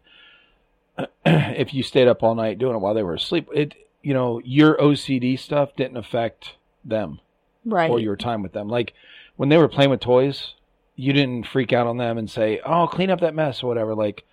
[1.25, 4.39] if you stayed up all night doing it while they were asleep, it, you know,
[4.45, 7.19] your OCD stuff didn't affect them
[7.65, 7.91] Right.
[7.91, 8.69] or your time with them.
[8.69, 8.93] Like
[9.37, 10.53] when they were playing with toys,
[10.95, 13.95] you didn't freak out on them and say, "Oh, clean up that mess" or whatever.
[13.95, 14.25] Like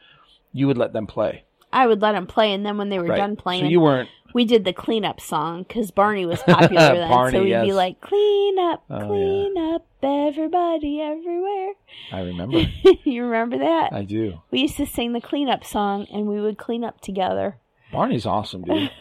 [0.52, 1.44] you would let them play.
[1.72, 3.16] I would let them play, and then when they were right.
[3.16, 4.08] done playing, So you weren't.
[4.32, 7.08] we did the cleanup song because Barney was popular then.
[7.10, 11.72] Barney, so we'd be like, "Clean up, Oh, clean up, everybody, everywhere."
[12.12, 12.58] I remember.
[13.04, 13.92] you remember that?
[13.92, 14.40] I do.
[14.52, 17.56] we used to sing the cleanup song, and we would clean up together.
[17.92, 18.90] Barney's awesome, dude.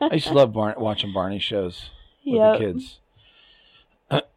[0.00, 1.90] I used to love Bar- watching Barney shows
[2.26, 2.58] with Yep.
[2.58, 2.98] the kids.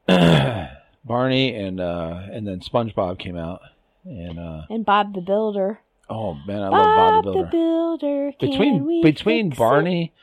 [1.08, 3.62] Barney and uh, and then SpongeBob came out,
[4.06, 5.80] and uh, And Bob the Builder.
[6.10, 7.50] oh man, I love Bob the Builder.
[7.52, 8.32] Builder.
[8.40, 9.60] can between we between fix it?
[9.60, 10.14] Barney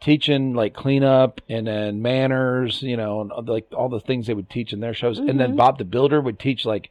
[0.00, 4.34] teaching like cleanup and then manners, you know, and the- like all the things they
[4.34, 5.56] would teach in their shows, and then Mhm.
[5.56, 6.90] Bob the Builder would teach like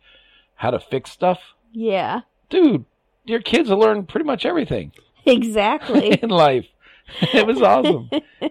[0.55, 1.39] how to fix stuff.
[1.71, 2.85] Yeah, Dude,
[3.25, 4.91] your kids will learn pretty much everything
[5.25, 6.11] exactly.
[6.23, 6.65] in life.
[7.33, 8.09] it was awesome.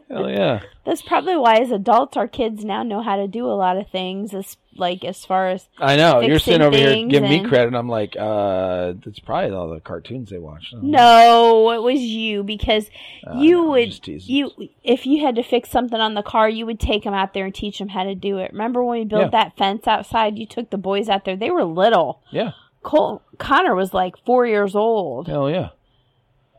[0.09, 0.61] Hell yeah.
[0.85, 3.88] That's probably why, as adults, our kids now know how to do a lot of
[3.88, 4.35] things.
[4.35, 6.21] As like as far as I know.
[6.21, 7.75] You're sitting over here giving me and- credit.
[7.75, 10.73] I'm like, uh, that's probably all the cartoons they watch.
[10.73, 10.83] I know.
[10.83, 12.90] no, it was you because
[13.27, 14.51] Uh, you no, would you
[14.83, 17.47] if you had to fix something on the car, you would take them out there
[17.47, 18.53] and teach them how to do it.
[18.53, 19.29] Remember when we built Yeah.
[19.31, 20.38] that fence outside?
[20.38, 21.37] You took the boys out there.
[21.37, 22.21] They were little.
[22.31, 22.53] Yeah.
[22.83, 25.71] Cole Connor was like four years old, Hell yeah.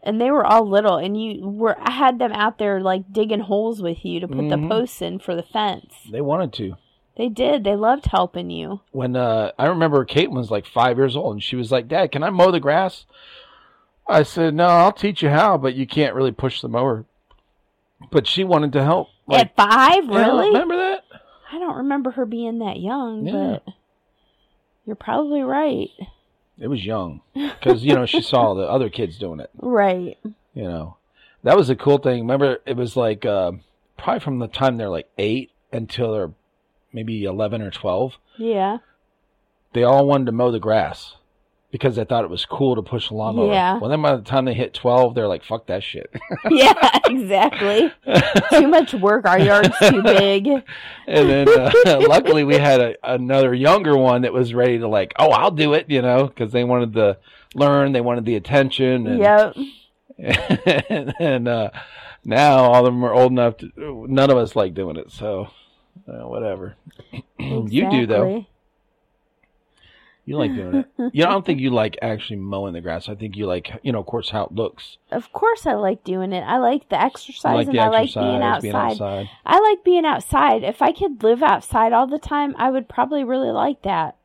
[0.05, 0.97] And they were all little.
[0.97, 4.37] And you were I had them out there like digging holes with you to put
[4.37, 4.61] Mhm.
[4.61, 5.93] the posts in for the fence.
[6.09, 6.75] They wanted to.
[7.17, 7.63] They did.
[7.63, 8.81] They loved helping you.
[8.91, 12.11] when uh, I remember Caitlin was like five years old and she was like, Dad,
[12.11, 13.05] can I mow the grass?
[14.07, 17.05] I said, No, I'll teach you how, but you can't really push the mower.
[18.11, 19.07] But she wanted to help.
[19.27, 20.47] Like, At five, really?
[20.47, 21.03] remember that?
[21.51, 23.31] I don't remember her being that young, Yeah.
[23.65, 23.73] but
[24.85, 25.89] you're probably right.
[26.57, 29.49] It was young because you know she saw the other kids doing it.
[29.57, 30.17] Right.
[30.53, 30.97] You know,
[31.43, 32.21] that was a cool thing.
[32.21, 33.53] Remember, it was like uh,
[33.97, 36.31] probably from the time they're like eight until they're
[36.93, 38.13] maybe eleven or twelve.
[38.37, 38.77] Yeah.
[39.73, 41.15] They all wanted to mow the grass
[41.75, 43.51] because they thought it was cool to push the lawnmower.
[43.51, 43.77] Yeah.
[43.79, 46.09] Well, then by the time they hit twelve, they're like, "Fuck that shit."
[46.49, 47.91] yeah, exactly.
[48.49, 49.25] too much work.
[49.27, 50.47] Our yard's too big.
[51.07, 51.71] And then, uh,
[52.07, 55.73] luckily, we had a, another younger one that was ready to like, oh, I'll do
[55.73, 57.17] it, you know, because they wanted to
[57.53, 59.55] learn, they wanted the attention, and Yep.
[60.89, 61.69] and, and uh,
[62.23, 63.71] now all of them are old enough to.
[64.09, 65.49] None of us like doing it, so
[66.07, 66.75] uh, whatever.
[67.37, 68.45] You do though.
[70.25, 70.85] You like doing it.
[71.13, 73.07] You know, I don't think you like actually mowing the grass.
[73.07, 74.97] I think you like, you know, of course, how it looks.
[75.11, 76.41] Of course, I like doing it.
[76.41, 78.61] I like the exercise You like and the I like being outside.
[78.63, 79.29] being outside.
[79.45, 80.63] I like being outside.
[80.63, 84.15] If I could live outside all the time, I would probably really like that.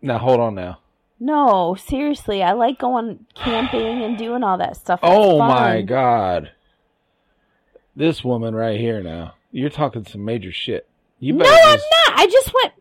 [0.00, 0.78] Now hold on now.
[1.22, 5.00] No, seriously, I like going camping and doing all that stuff.
[5.02, 6.52] Oh my god.
[7.94, 9.34] This woman right here now.
[9.52, 10.88] You're talking some major shit.
[11.18, 12.18] You No, better I'm not.
[12.20, 12.72] I just went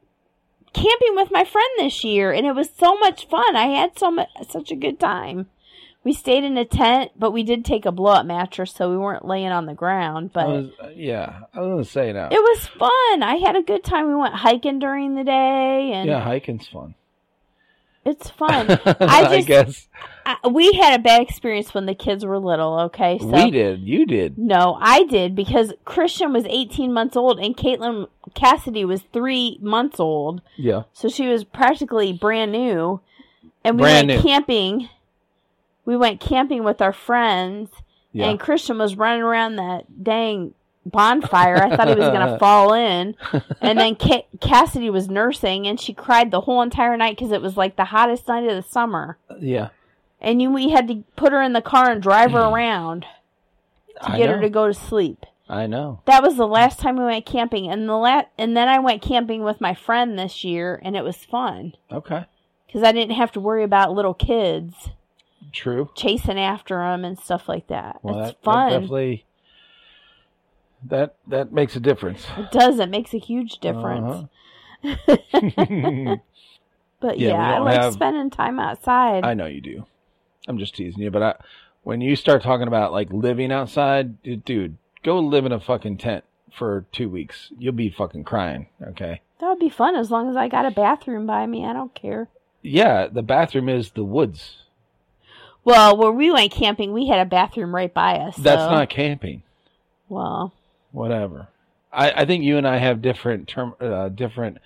[0.73, 3.55] camping with my friend this year, and it was so much fun.
[3.55, 5.47] I had so much, such a good time.
[6.03, 8.97] We stayed in a tent, but we did take a blow up mattress, so we
[8.97, 10.31] weren't laying on the ground.
[10.33, 12.29] I But was, uh, yeah, I was gonna say now.
[12.31, 13.21] it was fun.
[13.23, 14.07] I had a good time.
[14.07, 16.95] We went hiking during the day, and Yeah, hiking's fun.
[18.05, 18.67] It's fun.
[18.85, 19.87] I just guess
[20.25, 22.79] I, we had a bad experience when the kids were little.
[22.81, 23.81] Okay, so we did.
[23.81, 24.37] You did.
[24.37, 29.99] no, I did because Christian was 18 months old and Caitlin Cassidy was three months
[29.99, 30.83] old, Yeah.
[30.93, 33.01] so she was practically brand new.
[33.63, 34.29] And we Brand went new.
[34.29, 34.89] camping.
[35.85, 37.69] We went camping with our friends,
[38.13, 38.29] Yeah.
[38.29, 40.53] and Christian was running around that dang
[40.89, 41.57] bonfire.
[41.57, 43.15] I thought he was going to fall in.
[43.61, 47.41] And then Ca- Cassidy was nursing, and she cried the whole entire night because it
[47.41, 49.17] was like the hottest night of the summer.
[49.39, 49.69] yeah.
[50.21, 53.05] And you, we had to put her in the car and drive her around
[54.01, 54.35] to I get know.
[54.35, 55.25] her to go to sleep.
[55.47, 56.01] I know.
[56.05, 59.01] That was the last time we went camping, and the la- and then I went
[59.01, 62.25] camping with my friend this year, and it was fun Okay.
[62.67, 64.89] because I didn't have to worry about little kids
[65.51, 65.89] True.
[65.95, 67.99] chasing after them and stuff like that.
[68.03, 68.71] Well, it's that, that fun.
[68.73, 69.25] definitely
[70.85, 72.25] that that makes a difference.
[72.37, 72.79] it does.
[72.79, 74.27] It makes a huge difference.
[74.83, 76.15] Uh-huh.
[77.01, 79.23] But Yeah, yeah, I like have- spending time outside.
[79.23, 79.85] I know you do.
[80.49, 81.35] I'm just teasing you, but I,
[81.83, 85.97] when you start talking about like living outside, dude, dude, go live in a fucking
[85.97, 87.51] tent for two weeks.
[87.57, 88.67] You'll be fucking crying.
[88.85, 89.21] Okay.
[89.39, 91.65] that would be fun as long as I got a bathroom by me.
[91.65, 92.27] I don't care.
[92.61, 94.63] Yeah, the bathroom is the woods.
[95.63, 98.35] Well, where we went camping, we had a bathroom right by us.
[98.35, 99.43] That's not camping.
[100.09, 100.53] well.
[100.91, 101.47] Whatever.
[101.91, 104.59] I, I think you and I have different term, uh, different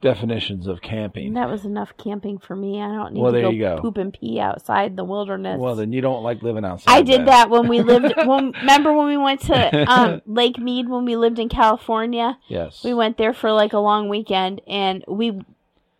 [0.00, 1.34] definitions of camping.
[1.34, 2.80] That was enough camping for me.
[2.82, 3.80] I don't need Well, to there go, you go.
[3.80, 5.58] poop and pee outside the wilderness.
[5.58, 6.92] Well, then you don't like living outside.
[6.92, 7.26] I did then.
[7.26, 8.12] that when we lived.
[8.26, 12.38] when, remember when we went to um, Lake Mead when we lived in California?
[12.48, 12.84] Yes.
[12.84, 15.40] We went there for like a long weekend, and we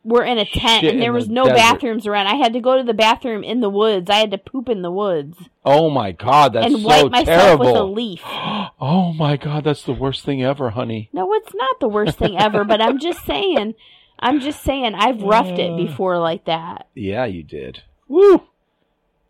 [0.07, 1.57] were in a tent, Shit and there was the no desert.
[1.57, 2.29] bathrooms around.
[2.29, 4.09] I had to go to the bathroom in the woods.
[4.09, 7.27] I had to poop in the woods Oh my god, that's and so wipe myself
[7.27, 7.67] terrible.
[7.67, 8.23] with a leaf.
[8.79, 11.09] Oh my god, that's the worst thing ever, honey.
[11.13, 13.75] No, it's not the worst thing ever, but I'm just saying.
[14.19, 16.87] I'm just saying I've roughed it before like that.
[16.95, 17.83] Yeah, you did.
[18.07, 18.43] Woo!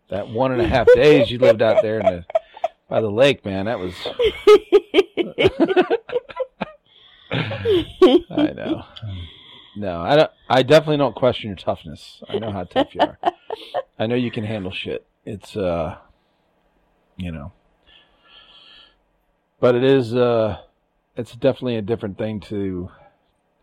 [0.09, 2.25] That one and a half days you lived out there in the
[2.89, 3.93] by the lake, man, that was
[7.31, 8.83] I know.
[9.77, 12.23] No, I don't I definitely don't question your toughness.
[12.27, 13.19] I know how tough you are.
[13.99, 15.05] I know you can handle shit.
[15.25, 15.97] It's uh
[17.15, 17.51] you know.
[19.59, 20.57] But it is uh
[21.15, 22.89] it's definitely a different thing to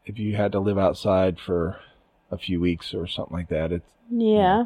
[0.07, 1.81] if you had to live outside for
[2.31, 3.73] a few weeks or something like that.
[3.73, 4.65] It's Yeah.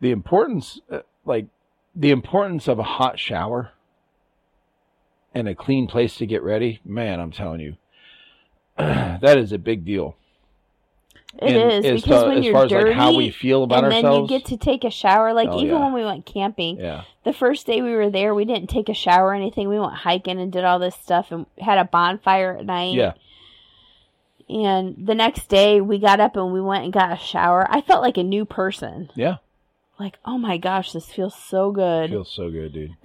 [0.00, 1.46] the importance uh, like
[1.94, 3.70] the importance of a hot shower
[5.34, 7.76] and a clean place to get ready man i'm telling you
[8.76, 10.16] that is a big deal
[11.42, 13.64] It is as because to- when as you're far as dirty, like how we feel
[13.64, 15.32] about and then you get to take a shower.
[15.32, 15.80] Like Oh, even yeah.
[15.84, 18.94] when we went camping, yeah the first day we were there, we didn't take a
[18.94, 19.68] shower or anything.
[19.68, 22.94] We went hiking and did all this stuff and had a bonfire at night.
[22.94, 23.14] yeah
[24.48, 27.66] And the next day we got up and we went and got a shower.
[27.70, 29.10] I felt like a new person.
[29.14, 29.36] yeah
[29.98, 32.90] Like, oh my gosh, this feels so good feels so good dude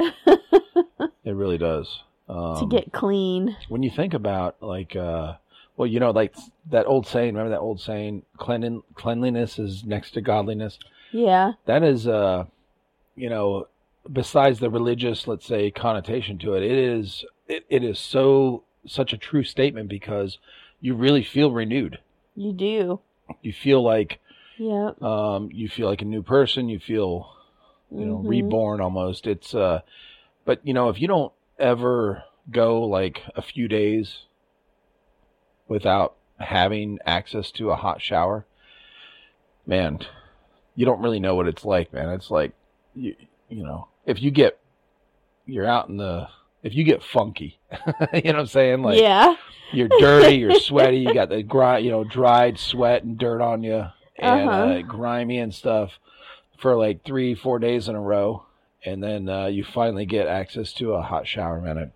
[1.24, 3.56] it really does um, to get clean.
[3.70, 5.34] when you think about like uh
[5.80, 6.36] well you know like
[6.70, 10.78] that old saying remember that old saying Cleanlin- cleanliness is next to godliness
[11.12, 11.54] Yeah.
[11.66, 12.46] that is uh
[13.16, 13.68] you know
[14.12, 19.14] besides the religious let's say connotation to it it is it, it is so such
[19.14, 20.38] a true statement because
[20.82, 21.98] you really feel renewed
[22.36, 23.00] You do.
[23.42, 24.20] you feel like
[24.58, 24.92] Yeah.
[25.02, 27.32] um you feel like a new person you feel
[27.92, 28.28] you know Mhm.
[28.30, 29.80] reborn almost it's uh
[30.46, 34.24] but you know if you don't ever go like a few days
[35.70, 38.46] without having access to a hot shower
[39.66, 40.00] man
[40.76, 42.54] you don't really know what it's like man it's like
[42.96, 43.16] you
[43.50, 44.60] you know if you get
[45.46, 46.28] you're out in the
[46.64, 47.60] if you get funky
[48.14, 49.36] you know what i'm saying like yeah.
[49.72, 53.62] you're dirty, you're sweaty, you got the gri- you know, dried sweat and dirt on
[53.64, 53.86] you,
[54.18, 54.62] and Uh-huh.
[54.64, 56.00] uh, grimy and stuff
[56.58, 58.44] for like three, four days in a row,
[58.84, 61.78] and then uh, you finally get access to a hot shower, man.
[61.78, 61.92] It,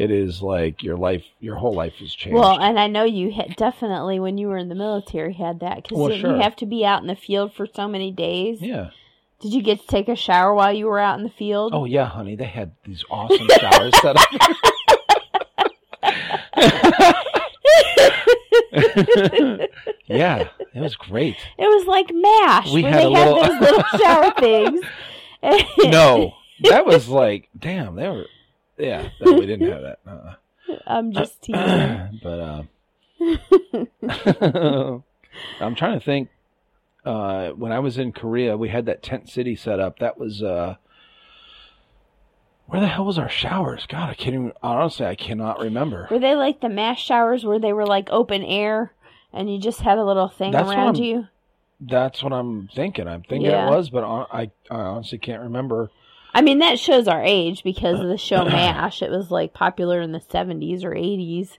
[0.00, 2.34] it is like your life, your whole life has changed.
[2.38, 5.82] Well, and I know you had definitely when you were in the military had that
[5.82, 6.36] because Well, sure.
[6.36, 8.60] you have to be out in the field for so many days?
[8.62, 8.90] yeah.
[9.40, 11.72] Did you get to take a shower while you were out in the field?
[11.74, 14.28] Oh yeah, honey, they had these awesome showers set up.
[20.06, 21.36] yeah, it was great.
[21.58, 24.80] It was like MASH, We had they a had little- those little shower things.
[25.78, 26.34] No,
[26.64, 28.26] that was like, damn, they were.
[28.80, 29.98] Yeah, no, we didn't have that.
[30.06, 30.34] Uh-uh.
[30.86, 32.20] I'm just teasing.
[32.22, 32.68] but um,
[35.60, 36.28] I'm trying to think.
[37.02, 40.00] Uh, when I was in Korea, we had that tent city set up.
[40.00, 40.76] That was uh,
[42.66, 43.86] where the hell was our showers?
[43.88, 44.52] God, I can't even.
[44.62, 46.06] Honestly, I cannot remember.
[46.10, 48.92] Were they like the mass showers where they were like open air
[49.32, 51.26] and you just had a little thing That's around you?
[51.80, 53.08] That's what I'm thinking.
[53.08, 53.66] I'm thinking Yeah.
[53.66, 55.90] it was, but I, I honestly can't remember.
[56.32, 59.02] I mean, that shows our age because of the show MASH.
[59.02, 61.58] It was like popular in the 70s or 80s.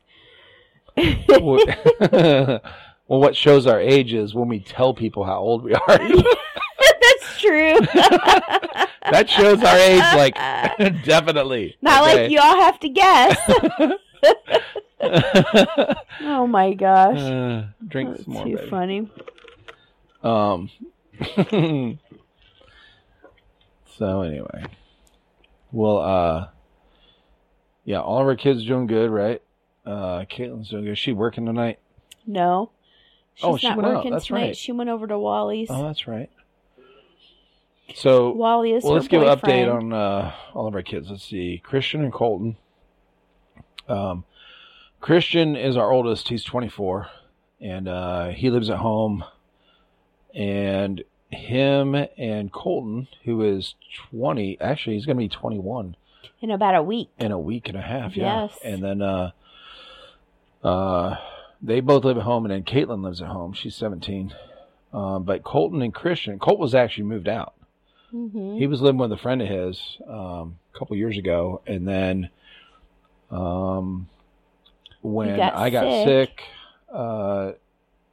[3.07, 5.87] well, what shows our age is when we tell people how old we are.
[5.97, 7.79] That's true.
[9.11, 10.35] that shows our age, like
[11.03, 11.75] definitely.
[11.81, 12.23] Not Okay.
[12.23, 13.37] like you all have to guess.
[16.21, 17.19] oh my gosh.
[17.19, 18.69] Uh, drink That's some more, too baby.
[18.69, 19.09] funny.
[20.23, 20.69] Um.
[23.97, 24.65] So anyway,
[25.71, 26.47] well, uh,
[27.85, 29.41] yeah, all of our kids doing good, right?
[29.85, 30.91] Uh, Caitlin's doing good.
[30.91, 31.79] Is she working tonight?
[32.27, 32.71] No.
[33.35, 34.29] She's Oh, she not working tonight.
[34.29, 34.57] right.
[34.57, 35.69] She went over to Wally's.
[35.71, 36.29] Oh, that's right.
[37.95, 41.09] So Wally is well, let's give an update on uh, all of our kids.
[41.09, 42.55] Let's see, Christian and Colton.
[43.89, 44.23] Um,
[45.01, 46.29] Christian is our oldest.
[46.29, 47.07] He's 24,
[47.59, 49.25] and uh, he lives at home.
[50.33, 53.75] And him and Colton, who is
[54.11, 55.95] 20, actually he's going to be 21
[56.41, 57.09] in about a week.
[57.19, 58.15] in a week and a half.
[58.17, 58.57] Yeah, Yes.
[58.63, 59.31] and then uh,
[60.63, 61.17] uh,
[61.61, 63.53] they both live at home, and then Caitlin lives at home.
[63.53, 64.33] She's 17.
[64.93, 67.53] Um, but Colton and Christian, Colt was actually moved out
[68.11, 71.87] hmm he was living with a friend of his um, a couple years ago, and
[71.87, 72.29] then
[73.29, 74.09] um,
[75.01, 76.05] when got I got sick.
[76.29, 76.43] sick,
[76.93, 77.51] uh,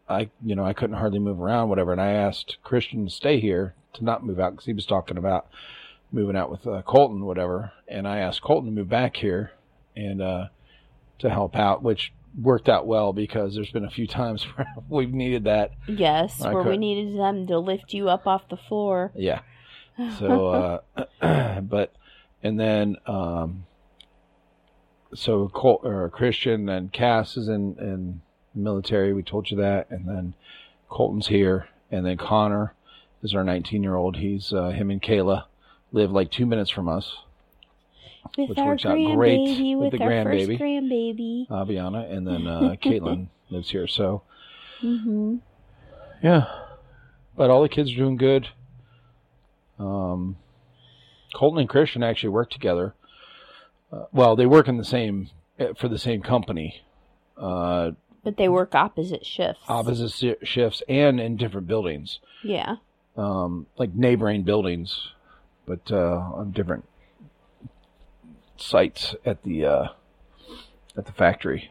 [0.08, 3.40] I you know I couldn't hardly move around, whatever, and I asked Christian to stay
[3.40, 5.48] here to not move out because he was talking about
[6.10, 9.52] moving out with uh, Colton, whatever, and I asked Colton to move back here
[9.94, 10.46] and uh,
[11.18, 15.12] to help out, which worked out well because there's been a few times where we've
[15.12, 15.72] needed that.
[15.86, 19.12] Yes, where we needed them to lift you up off the floor.
[19.14, 19.40] Yeah.
[20.18, 20.80] So,
[21.20, 21.92] uh, but,
[22.42, 23.66] and then, um,
[25.14, 28.20] so Col- or Christian and Cass is in, in
[28.58, 29.12] military.
[29.12, 29.90] We told you that.
[29.90, 30.34] And then
[30.88, 31.68] Colton's here.
[31.90, 32.74] And then Connor
[33.22, 34.16] is our 19 year old.
[34.16, 35.44] He's, uh, him and Kayla
[35.92, 37.16] live like two minutes from us.
[38.36, 40.46] With Which our works out great grandbaby, with with, the our grandbaby.
[40.48, 41.48] first grandbaby.
[41.48, 42.12] Aviana.
[42.12, 43.86] And then, uh, Caitlin lives here.
[43.86, 44.22] So,
[44.80, 45.36] hmm
[46.22, 46.44] Yeah,
[47.36, 48.48] but all the kids are doing good.
[49.78, 50.36] Um,
[51.34, 52.94] Colton and Christian actually work together.
[53.92, 56.82] Uh, well, they work in the same uh, for the same company,
[57.36, 57.92] uh,
[58.28, 59.62] But they work opposite shifts.
[59.70, 62.76] opposite si- shifts, and in different buildings, Yeah.
[63.16, 65.12] um, like neighboring buildings,
[65.64, 66.84] but uh, on different
[68.58, 69.88] sites at the uh,
[70.94, 71.70] at the factory.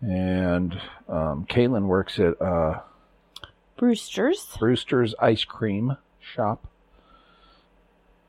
[0.00, 1.46] And um,
[1.86, 2.80] works at uh,
[3.76, 4.48] Brewster's.
[4.58, 6.66] Brewster's Ice Cream Shop.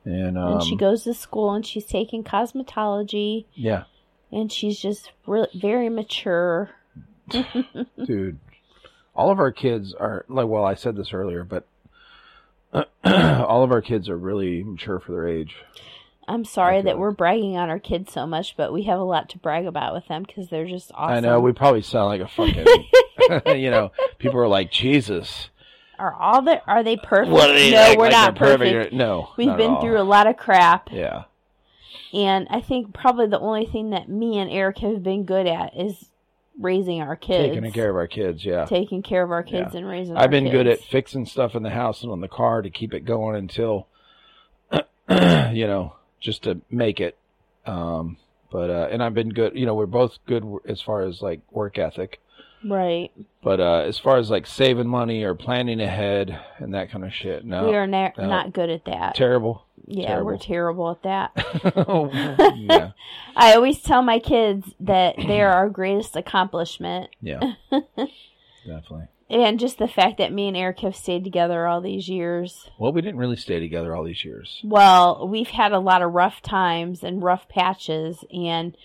[0.06, 3.86] And, um, and she goes to school and she's taking cosmetology yeah,
[4.34, 6.72] and she's just re- very mature.
[8.06, 8.40] dude,
[9.16, 10.48] all of our kids are like.
[10.48, 11.66] Well, I said this earlier, but
[13.04, 15.56] all of our kids are really mature for their age.
[16.28, 19.04] I'm sorry that like- we're bragging on our kids so much, but we have a
[19.04, 21.18] lot to brag about with them because they're just awesome.
[21.18, 22.66] I know we probably sound like a fucking,
[23.62, 25.50] you know, people are like Jesus.
[26.00, 27.32] are all the are they perfect?
[27.32, 28.94] What are they no, like, we're like not they're perfect.
[28.94, 31.24] No, We've been through a lot of crap, Yeah,
[32.14, 35.76] and I think probably the only thing that me and Erik have been good at
[35.76, 36.10] is
[36.60, 38.46] raising our kids, taking care of our kids.
[38.46, 39.80] Yeah, taking care of our kids Yeah.
[39.80, 40.16] and raising.
[40.18, 42.94] I've been good at fixing stuff in the house and on the car to keep
[42.94, 43.88] it going until,
[44.72, 47.18] you know, just to make it.
[47.66, 48.18] Um,
[48.52, 49.56] but uh, and I've been good.
[49.56, 52.20] You know, we're both good as far as like work ethic.
[52.66, 53.12] Right.
[53.44, 57.14] But uh, as far as like saving money or planning ahead and that kind of
[57.14, 58.28] shit, no, we are na- no.
[58.28, 59.16] not good at that.
[59.16, 59.66] terrible.
[59.86, 61.32] yeah, we're terrible at that.
[62.56, 62.92] yeah,
[63.36, 67.10] I always tell my kids that they are our greatest accomplishment.
[67.22, 67.56] yeah,
[68.66, 69.08] definitely.
[69.30, 72.70] And just the fact that me and Erik have stayed together all these years.
[72.78, 74.62] Well, we didn't really stay together all these years.
[74.64, 78.78] Well, we've had a lot of rough times and rough patches, and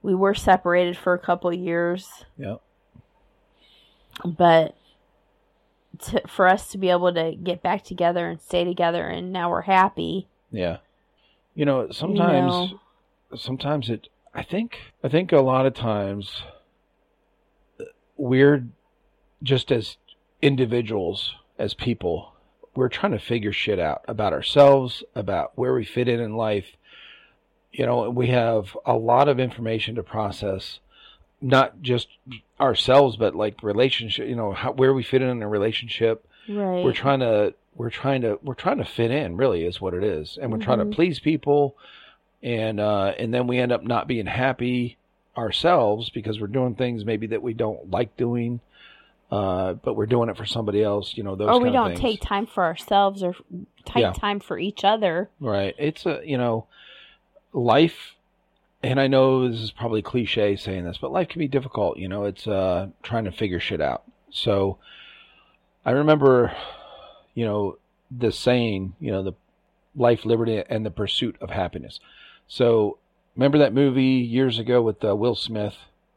[0.00, 2.24] we were separated for a couple years.
[2.38, 2.56] Yeah,
[4.24, 4.76] But
[6.00, 9.50] to, for us to be able to get back together and stay together, and now
[9.50, 10.28] we're happy.
[10.50, 10.78] yeah.
[11.54, 12.70] You know, sometimes.
[12.70, 12.80] know.
[13.36, 16.42] sometimes it i think i think a lot of times
[18.16, 18.64] we're
[19.42, 19.96] just as
[20.40, 22.32] individuals as people
[22.74, 26.76] we're trying to figure shit out about ourselves about where we fit in in life
[27.70, 30.80] you know we have a lot of information to process
[31.42, 32.08] not just
[32.60, 36.82] ourselves but like relationship you know how, where we fit in in a relationship Right.
[36.84, 40.04] we're trying to we're trying to we're trying to fit in really is what it
[40.04, 40.90] is and we're trying Mhm.
[40.90, 41.76] to please people
[42.42, 44.96] and uh and then we end up not being happy
[45.36, 48.60] ourselves because we're doing things maybe that we don't like doing
[49.30, 51.16] uh, but we're doing it for somebody else.
[51.16, 53.34] You know, those or we don't take time for ourselves or
[53.86, 54.12] take Yeah.
[54.12, 55.30] time for each other.
[55.40, 55.74] Right.
[55.78, 56.66] It's a, you know,
[57.54, 58.14] life,
[58.82, 61.98] and I know this is probably cliche saying this, but life can be difficult.
[61.98, 64.02] You know, it's uh, trying to figure shit out.
[64.30, 64.78] So
[65.84, 66.54] I remember,
[67.34, 67.78] you know,
[68.10, 69.32] the saying, you know, the
[69.94, 72.00] life, liberty, and the pursuit of happiness.
[72.48, 72.98] So
[73.36, 75.74] remember that movie years ago with uh, Will Smith?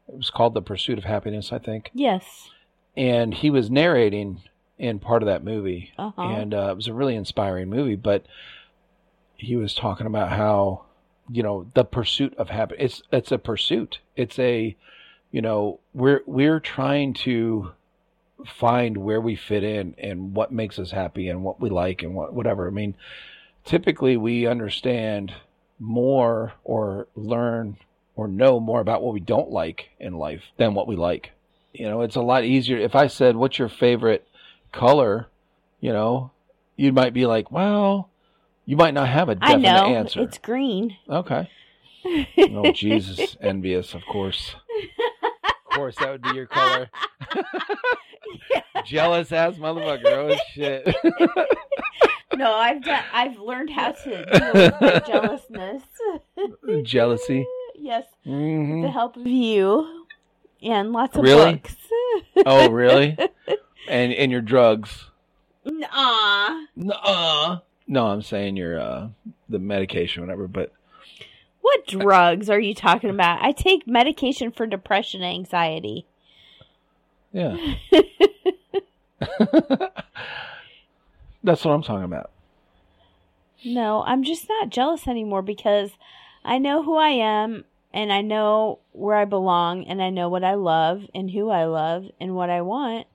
[0.07, 1.89] It was called The Pursuit of Happiness, I think.
[1.93, 2.49] Yes.
[2.95, 4.41] And he was narrating
[4.78, 6.22] in part of that movie Uh-huh.
[6.22, 7.95] and uh, it was a really inspiring movie.
[7.95, 8.26] But
[9.36, 10.84] he was talking about how
[11.30, 13.00] you know the pursuit of happiness.
[13.00, 14.00] It's it's a pursuit.
[14.16, 14.76] It's a
[15.32, 17.72] you know we're we're trying to
[18.46, 22.14] find where we fit in and what makes us happy and what we like and
[22.14, 22.68] what whatever.
[22.68, 22.96] I mean,
[23.64, 25.34] typically we understand
[25.80, 27.78] more or learn
[28.16, 31.32] or know more about what we don't like in life than what we like.
[31.74, 34.28] You know, it's a lot easier if I said, "What's your favorite
[34.72, 35.28] color?"
[35.82, 36.32] You know,
[36.78, 38.10] you might be like, "Well,
[38.66, 39.86] you might not have a definite I know.
[39.95, 40.97] answer." It's green.
[41.09, 41.49] Okay.
[42.38, 44.55] Oh Jesus, envious, of course.
[45.43, 46.89] Of course, that would be your color.
[48.86, 50.11] Jealous ass motherfucker.
[50.11, 50.95] Oh shit.
[52.36, 55.82] no, I've done, I've learned how to deal with my jealousness.
[56.84, 57.45] Jealousy.
[57.74, 60.05] yes, with hmm the help of you
[60.61, 61.53] and lots of Really?
[61.55, 61.76] books.
[62.45, 63.18] Oh really?
[63.88, 65.09] And and your drugs.
[65.66, 66.66] Aw.
[66.76, 67.59] Nuh-uh.
[67.88, 69.10] No, I'm saying your uh
[69.50, 70.48] the medication, whatever.
[70.48, 70.72] But
[71.62, 73.42] What drugs are you talking about?
[73.44, 76.06] I take medication for depression and anxiety.
[77.32, 77.56] yeah,
[81.44, 82.32] that's what I'm talking about.
[83.64, 85.92] No, I'm just not jealous anymore because
[86.44, 90.44] I know who I am and I know where I belong and I know what
[90.44, 93.08] I love and who I love and what I want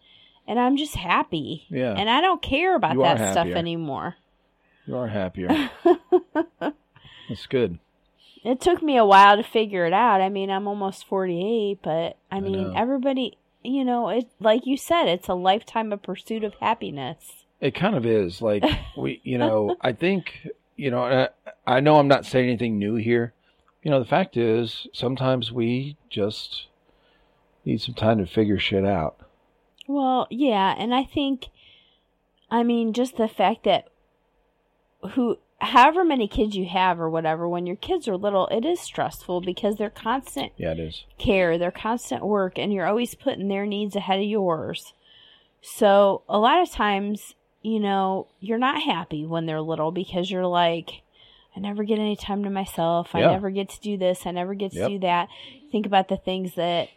[0.49, 1.67] and I'm just happy.
[1.69, 1.95] Yeah.
[1.97, 4.17] And I don't care about You that stuff anymore.
[4.91, 5.71] You are happier.
[6.59, 7.79] That's good.
[8.43, 10.21] It took me a while to figure it out.
[10.21, 12.75] I mean, I'm almost 48, but I I mean, know.
[12.75, 17.45] everybody, you know, it like you said, it's a lifetime of pursuit of happiness.
[17.61, 18.65] It kind of is like
[18.97, 21.29] we, you know, I think, you know, I,
[21.69, 23.33] I know I'm not saying anything new here.
[23.85, 26.67] You know, the fact is sometimes we just
[27.65, 29.21] need some time to figure shit out.
[29.87, 31.47] Well, yeah, and I think,
[32.51, 33.90] I mean, just the fact that
[35.13, 38.81] who, however many kids you have or whatever, when your kids are little, it is
[38.81, 41.05] stressful because they're constant Yeah, it is.
[41.19, 44.93] care, they're constant work, and you're always putting their needs ahead of yours.
[45.63, 50.47] So a lot of times, you know, you're not happy when they're little because you're
[50.47, 51.03] like,
[51.57, 53.11] I never get any time to myself.
[53.15, 53.33] I Yeah.
[53.33, 54.27] never get to do this.
[54.27, 54.89] I never get to Yep.
[54.89, 55.29] do that.
[55.71, 56.89] Think about the things that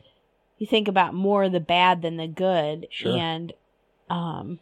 [0.57, 2.87] you think about more the bad than the good.
[2.91, 3.17] Sure.
[3.17, 3.51] And
[4.09, 4.59] um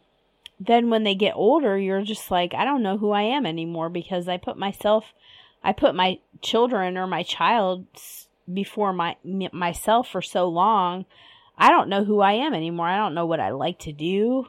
[0.66, 3.88] then when they get older, you're just like, I don't know who I am anymore
[3.88, 5.04] because I put myself
[5.64, 7.86] I put my children or my child
[8.52, 9.16] before my
[9.52, 11.04] myself for so long.
[11.56, 12.88] I don't know who I am anymore.
[12.88, 14.48] I don't know what I like to do.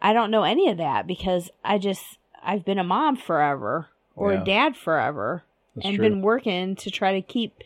[0.00, 4.32] I don't know any of that because I just I've been a mom forever or
[4.32, 4.42] Yeah.
[4.42, 5.44] a dad forever
[5.76, 6.08] That's and true.
[6.08, 7.62] been working to try to keep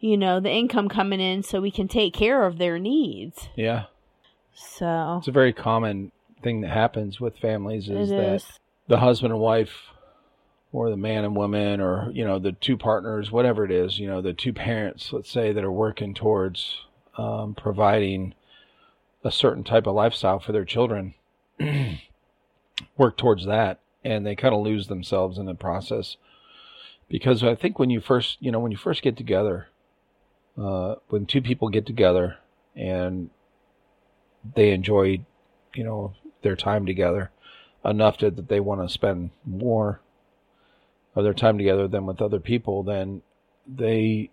[0.00, 3.48] you know the income coming in so we can take care of their needs.
[3.54, 3.84] yeah.
[4.54, 8.10] So It's a very common thing that happens with families is is.
[8.10, 8.44] that
[8.88, 9.90] the husband and wife
[10.72, 14.06] or the man and woman or you know the two partners whatever it is you
[14.06, 16.76] know the two parents let's say that are working towards
[17.18, 18.34] um, providing
[19.24, 21.14] a certain type of lifestyle for their children
[22.96, 26.16] work towards that and they kind of lose themselves in the process
[27.08, 29.68] because i think when you first you know when you first get together
[30.58, 32.36] uh, when two people get together
[32.74, 33.30] and
[34.54, 35.20] they enjoy
[35.74, 37.30] you know their time together
[37.84, 40.00] enough to, that they want to spend more
[41.14, 43.22] of their time together than with other people then
[43.66, 44.30] they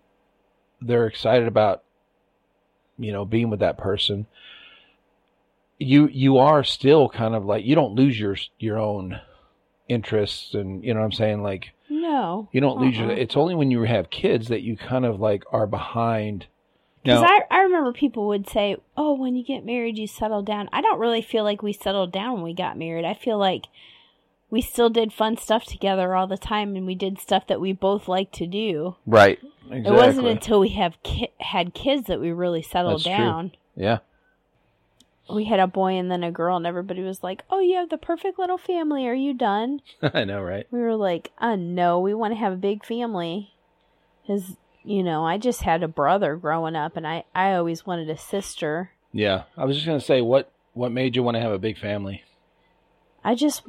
[0.80, 1.82] they're excited about
[2.98, 4.26] you know being with that person
[5.78, 9.20] you you are still kind of like you don't lose your your own
[9.88, 12.48] interests and you know what I'm saying like no.
[12.52, 13.16] you don't lose your Uh-uh.
[13.16, 16.46] it's only when you have kids that you kind of like are behind
[17.02, 20.68] Because I, I remember people would say, oh, when you get married, you settle down.
[20.72, 23.04] I don't really feel like we settled down when we got married.
[23.04, 23.66] I feel like
[24.50, 27.72] we still did fun stuff together all the time and we did stuff that we
[27.72, 28.96] both liked to do.
[29.06, 29.38] right
[29.70, 33.24] exactly It wasn't until we have ki- had kids that we really settled That's true.
[33.24, 33.52] down.
[33.76, 33.98] yeah
[35.28, 37.90] We had a boy and then a girl, and everybody was like, oh, you have
[37.90, 39.06] the perfect little family.
[39.06, 39.80] Are you done?
[40.02, 43.52] I know right We were like, uh, no, we want to have a big family.
[44.22, 44.56] Because,
[44.88, 48.16] you know, I just had a brother growing up, and I, I always wanted a
[48.16, 48.90] sister.
[49.12, 51.76] Yeah, I was just gonna say what what made you want to have a big
[51.76, 52.22] family?
[53.22, 53.64] I just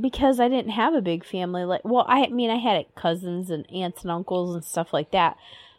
[0.00, 3.64] because I didn't have a big family like well I mean I had cousins and
[3.72, 5.36] aunts and uncles and stuff like that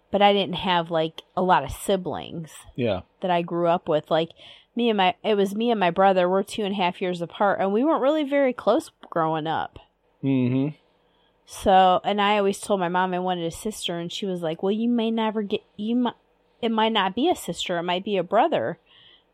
[0.09, 4.09] but I didn't have like a lot of siblings Yeah, that I grew up with
[4.09, 4.29] like
[4.73, 7.21] me and my it was me and my brother we're two and a half years
[7.21, 9.79] apart and we weren't really very close growing up
[10.23, 10.75] mm-hmm.
[11.45, 14.63] So and I always told my mom I wanted a sister and she was like
[14.63, 16.15] well you may never get you might
[16.61, 18.79] it might not be a sister it might be a brother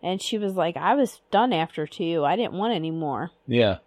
[0.04, 3.78] and she was like I was done after two I didn't want any more Yeah,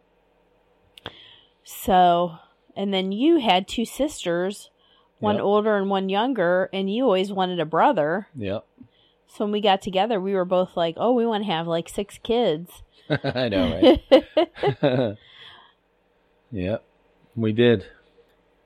[1.64, 2.37] So,
[2.77, 4.70] and then you had two sisters,
[5.18, 5.45] one Yep.
[5.45, 8.29] older and one younger, and you always wanted a brother.
[8.37, 8.61] yeah.
[9.27, 11.89] So when we got together, we were both like, "Oh, we want to have like
[11.89, 15.16] six kids." I know, right?
[16.53, 16.77] yeah,
[17.35, 17.87] we did.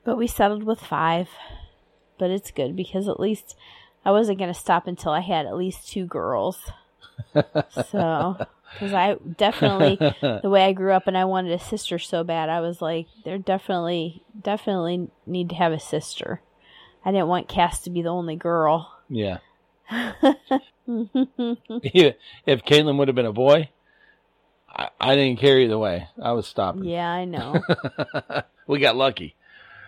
[0.03, 1.29] But we settled with five.
[2.17, 3.55] But it's good because at least
[4.05, 6.71] I wasn't going to stop until I had at least two girls.
[7.33, 12.23] so, because I definitely the way I grew up and I wanted a sister so
[12.23, 16.41] bad, I was like, there definitely, definitely need to have a sister.
[17.05, 18.91] I didn't want Cass to be the only girl.
[19.09, 19.39] Yeah.
[20.91, 23.69] If Caitlin would have been a boy,
[24.67, 26.07] I, I didn't care either way.
[26.19, 26.83] I was stopping.
[26.83, 27.61] Yeah, I know.
[28.65, 29.35] we got lucky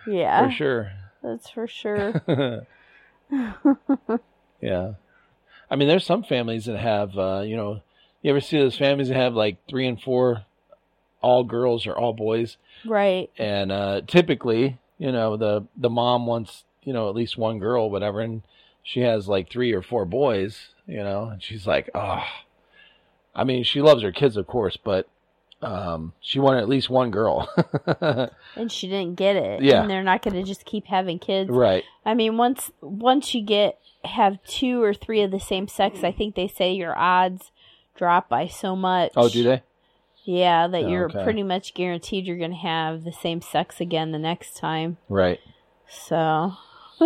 [0.06, 0.92] Yeah, for sure.
[1.22, 2.66] that's for sure.
[4.60, 4.92] yeah.
[5.70, 7.80] I mean, there's some families that have, uh, you know,
[8.20, 10.44] you ever see those families that have like three and four,
[11.20, 13.30] all girls or all boys, right.
[13.38, 17.90] and uh, typically, you know, the the mom wants, you know, at least one girl,
[17.90, 18.42] whatever, and
[18.82, 22.22] she has like three or four boys, you know, and she's like, oh,
[23.34, 25.08] I mean, she loves her kids, of course, but
[25.62, 27.48] um, she wanted at least one girl,
[28.56, 29.62] And she didn't get it.
[29.62, 29.82] Yeah.
[29.82, 31.50] And they're not going to just keep having kids.
[31.50, 31.84] right?
[32.04, 36.10] I mean, once once you get have two or three of the same sex, I
[36.12, 37.52] think they say your odds
[37.96, 39.12] drop by so much.
[39.16, 39.62] Oh, do they?
[40.24, 41.22] Yeah, that Oh, you're okay.
[41.24, 44.96] pretty much guaranteed you're going to have the same sex again the next time.
[45.08, 45.40] Right.
[45.88, 46.52] So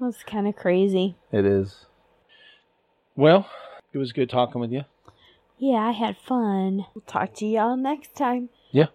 [0.00, 1.16] that's kind of crazy.
[1.32, 1.86] It is.
[3.16, 3.48] Well,
[3.92, 4.82] it was good talking with you.
[5.58, 6.86] Yeah, I had fun.
[6.94, 8.48] We'll talk to y'all next time.
[8.70, 8.88] Yeah.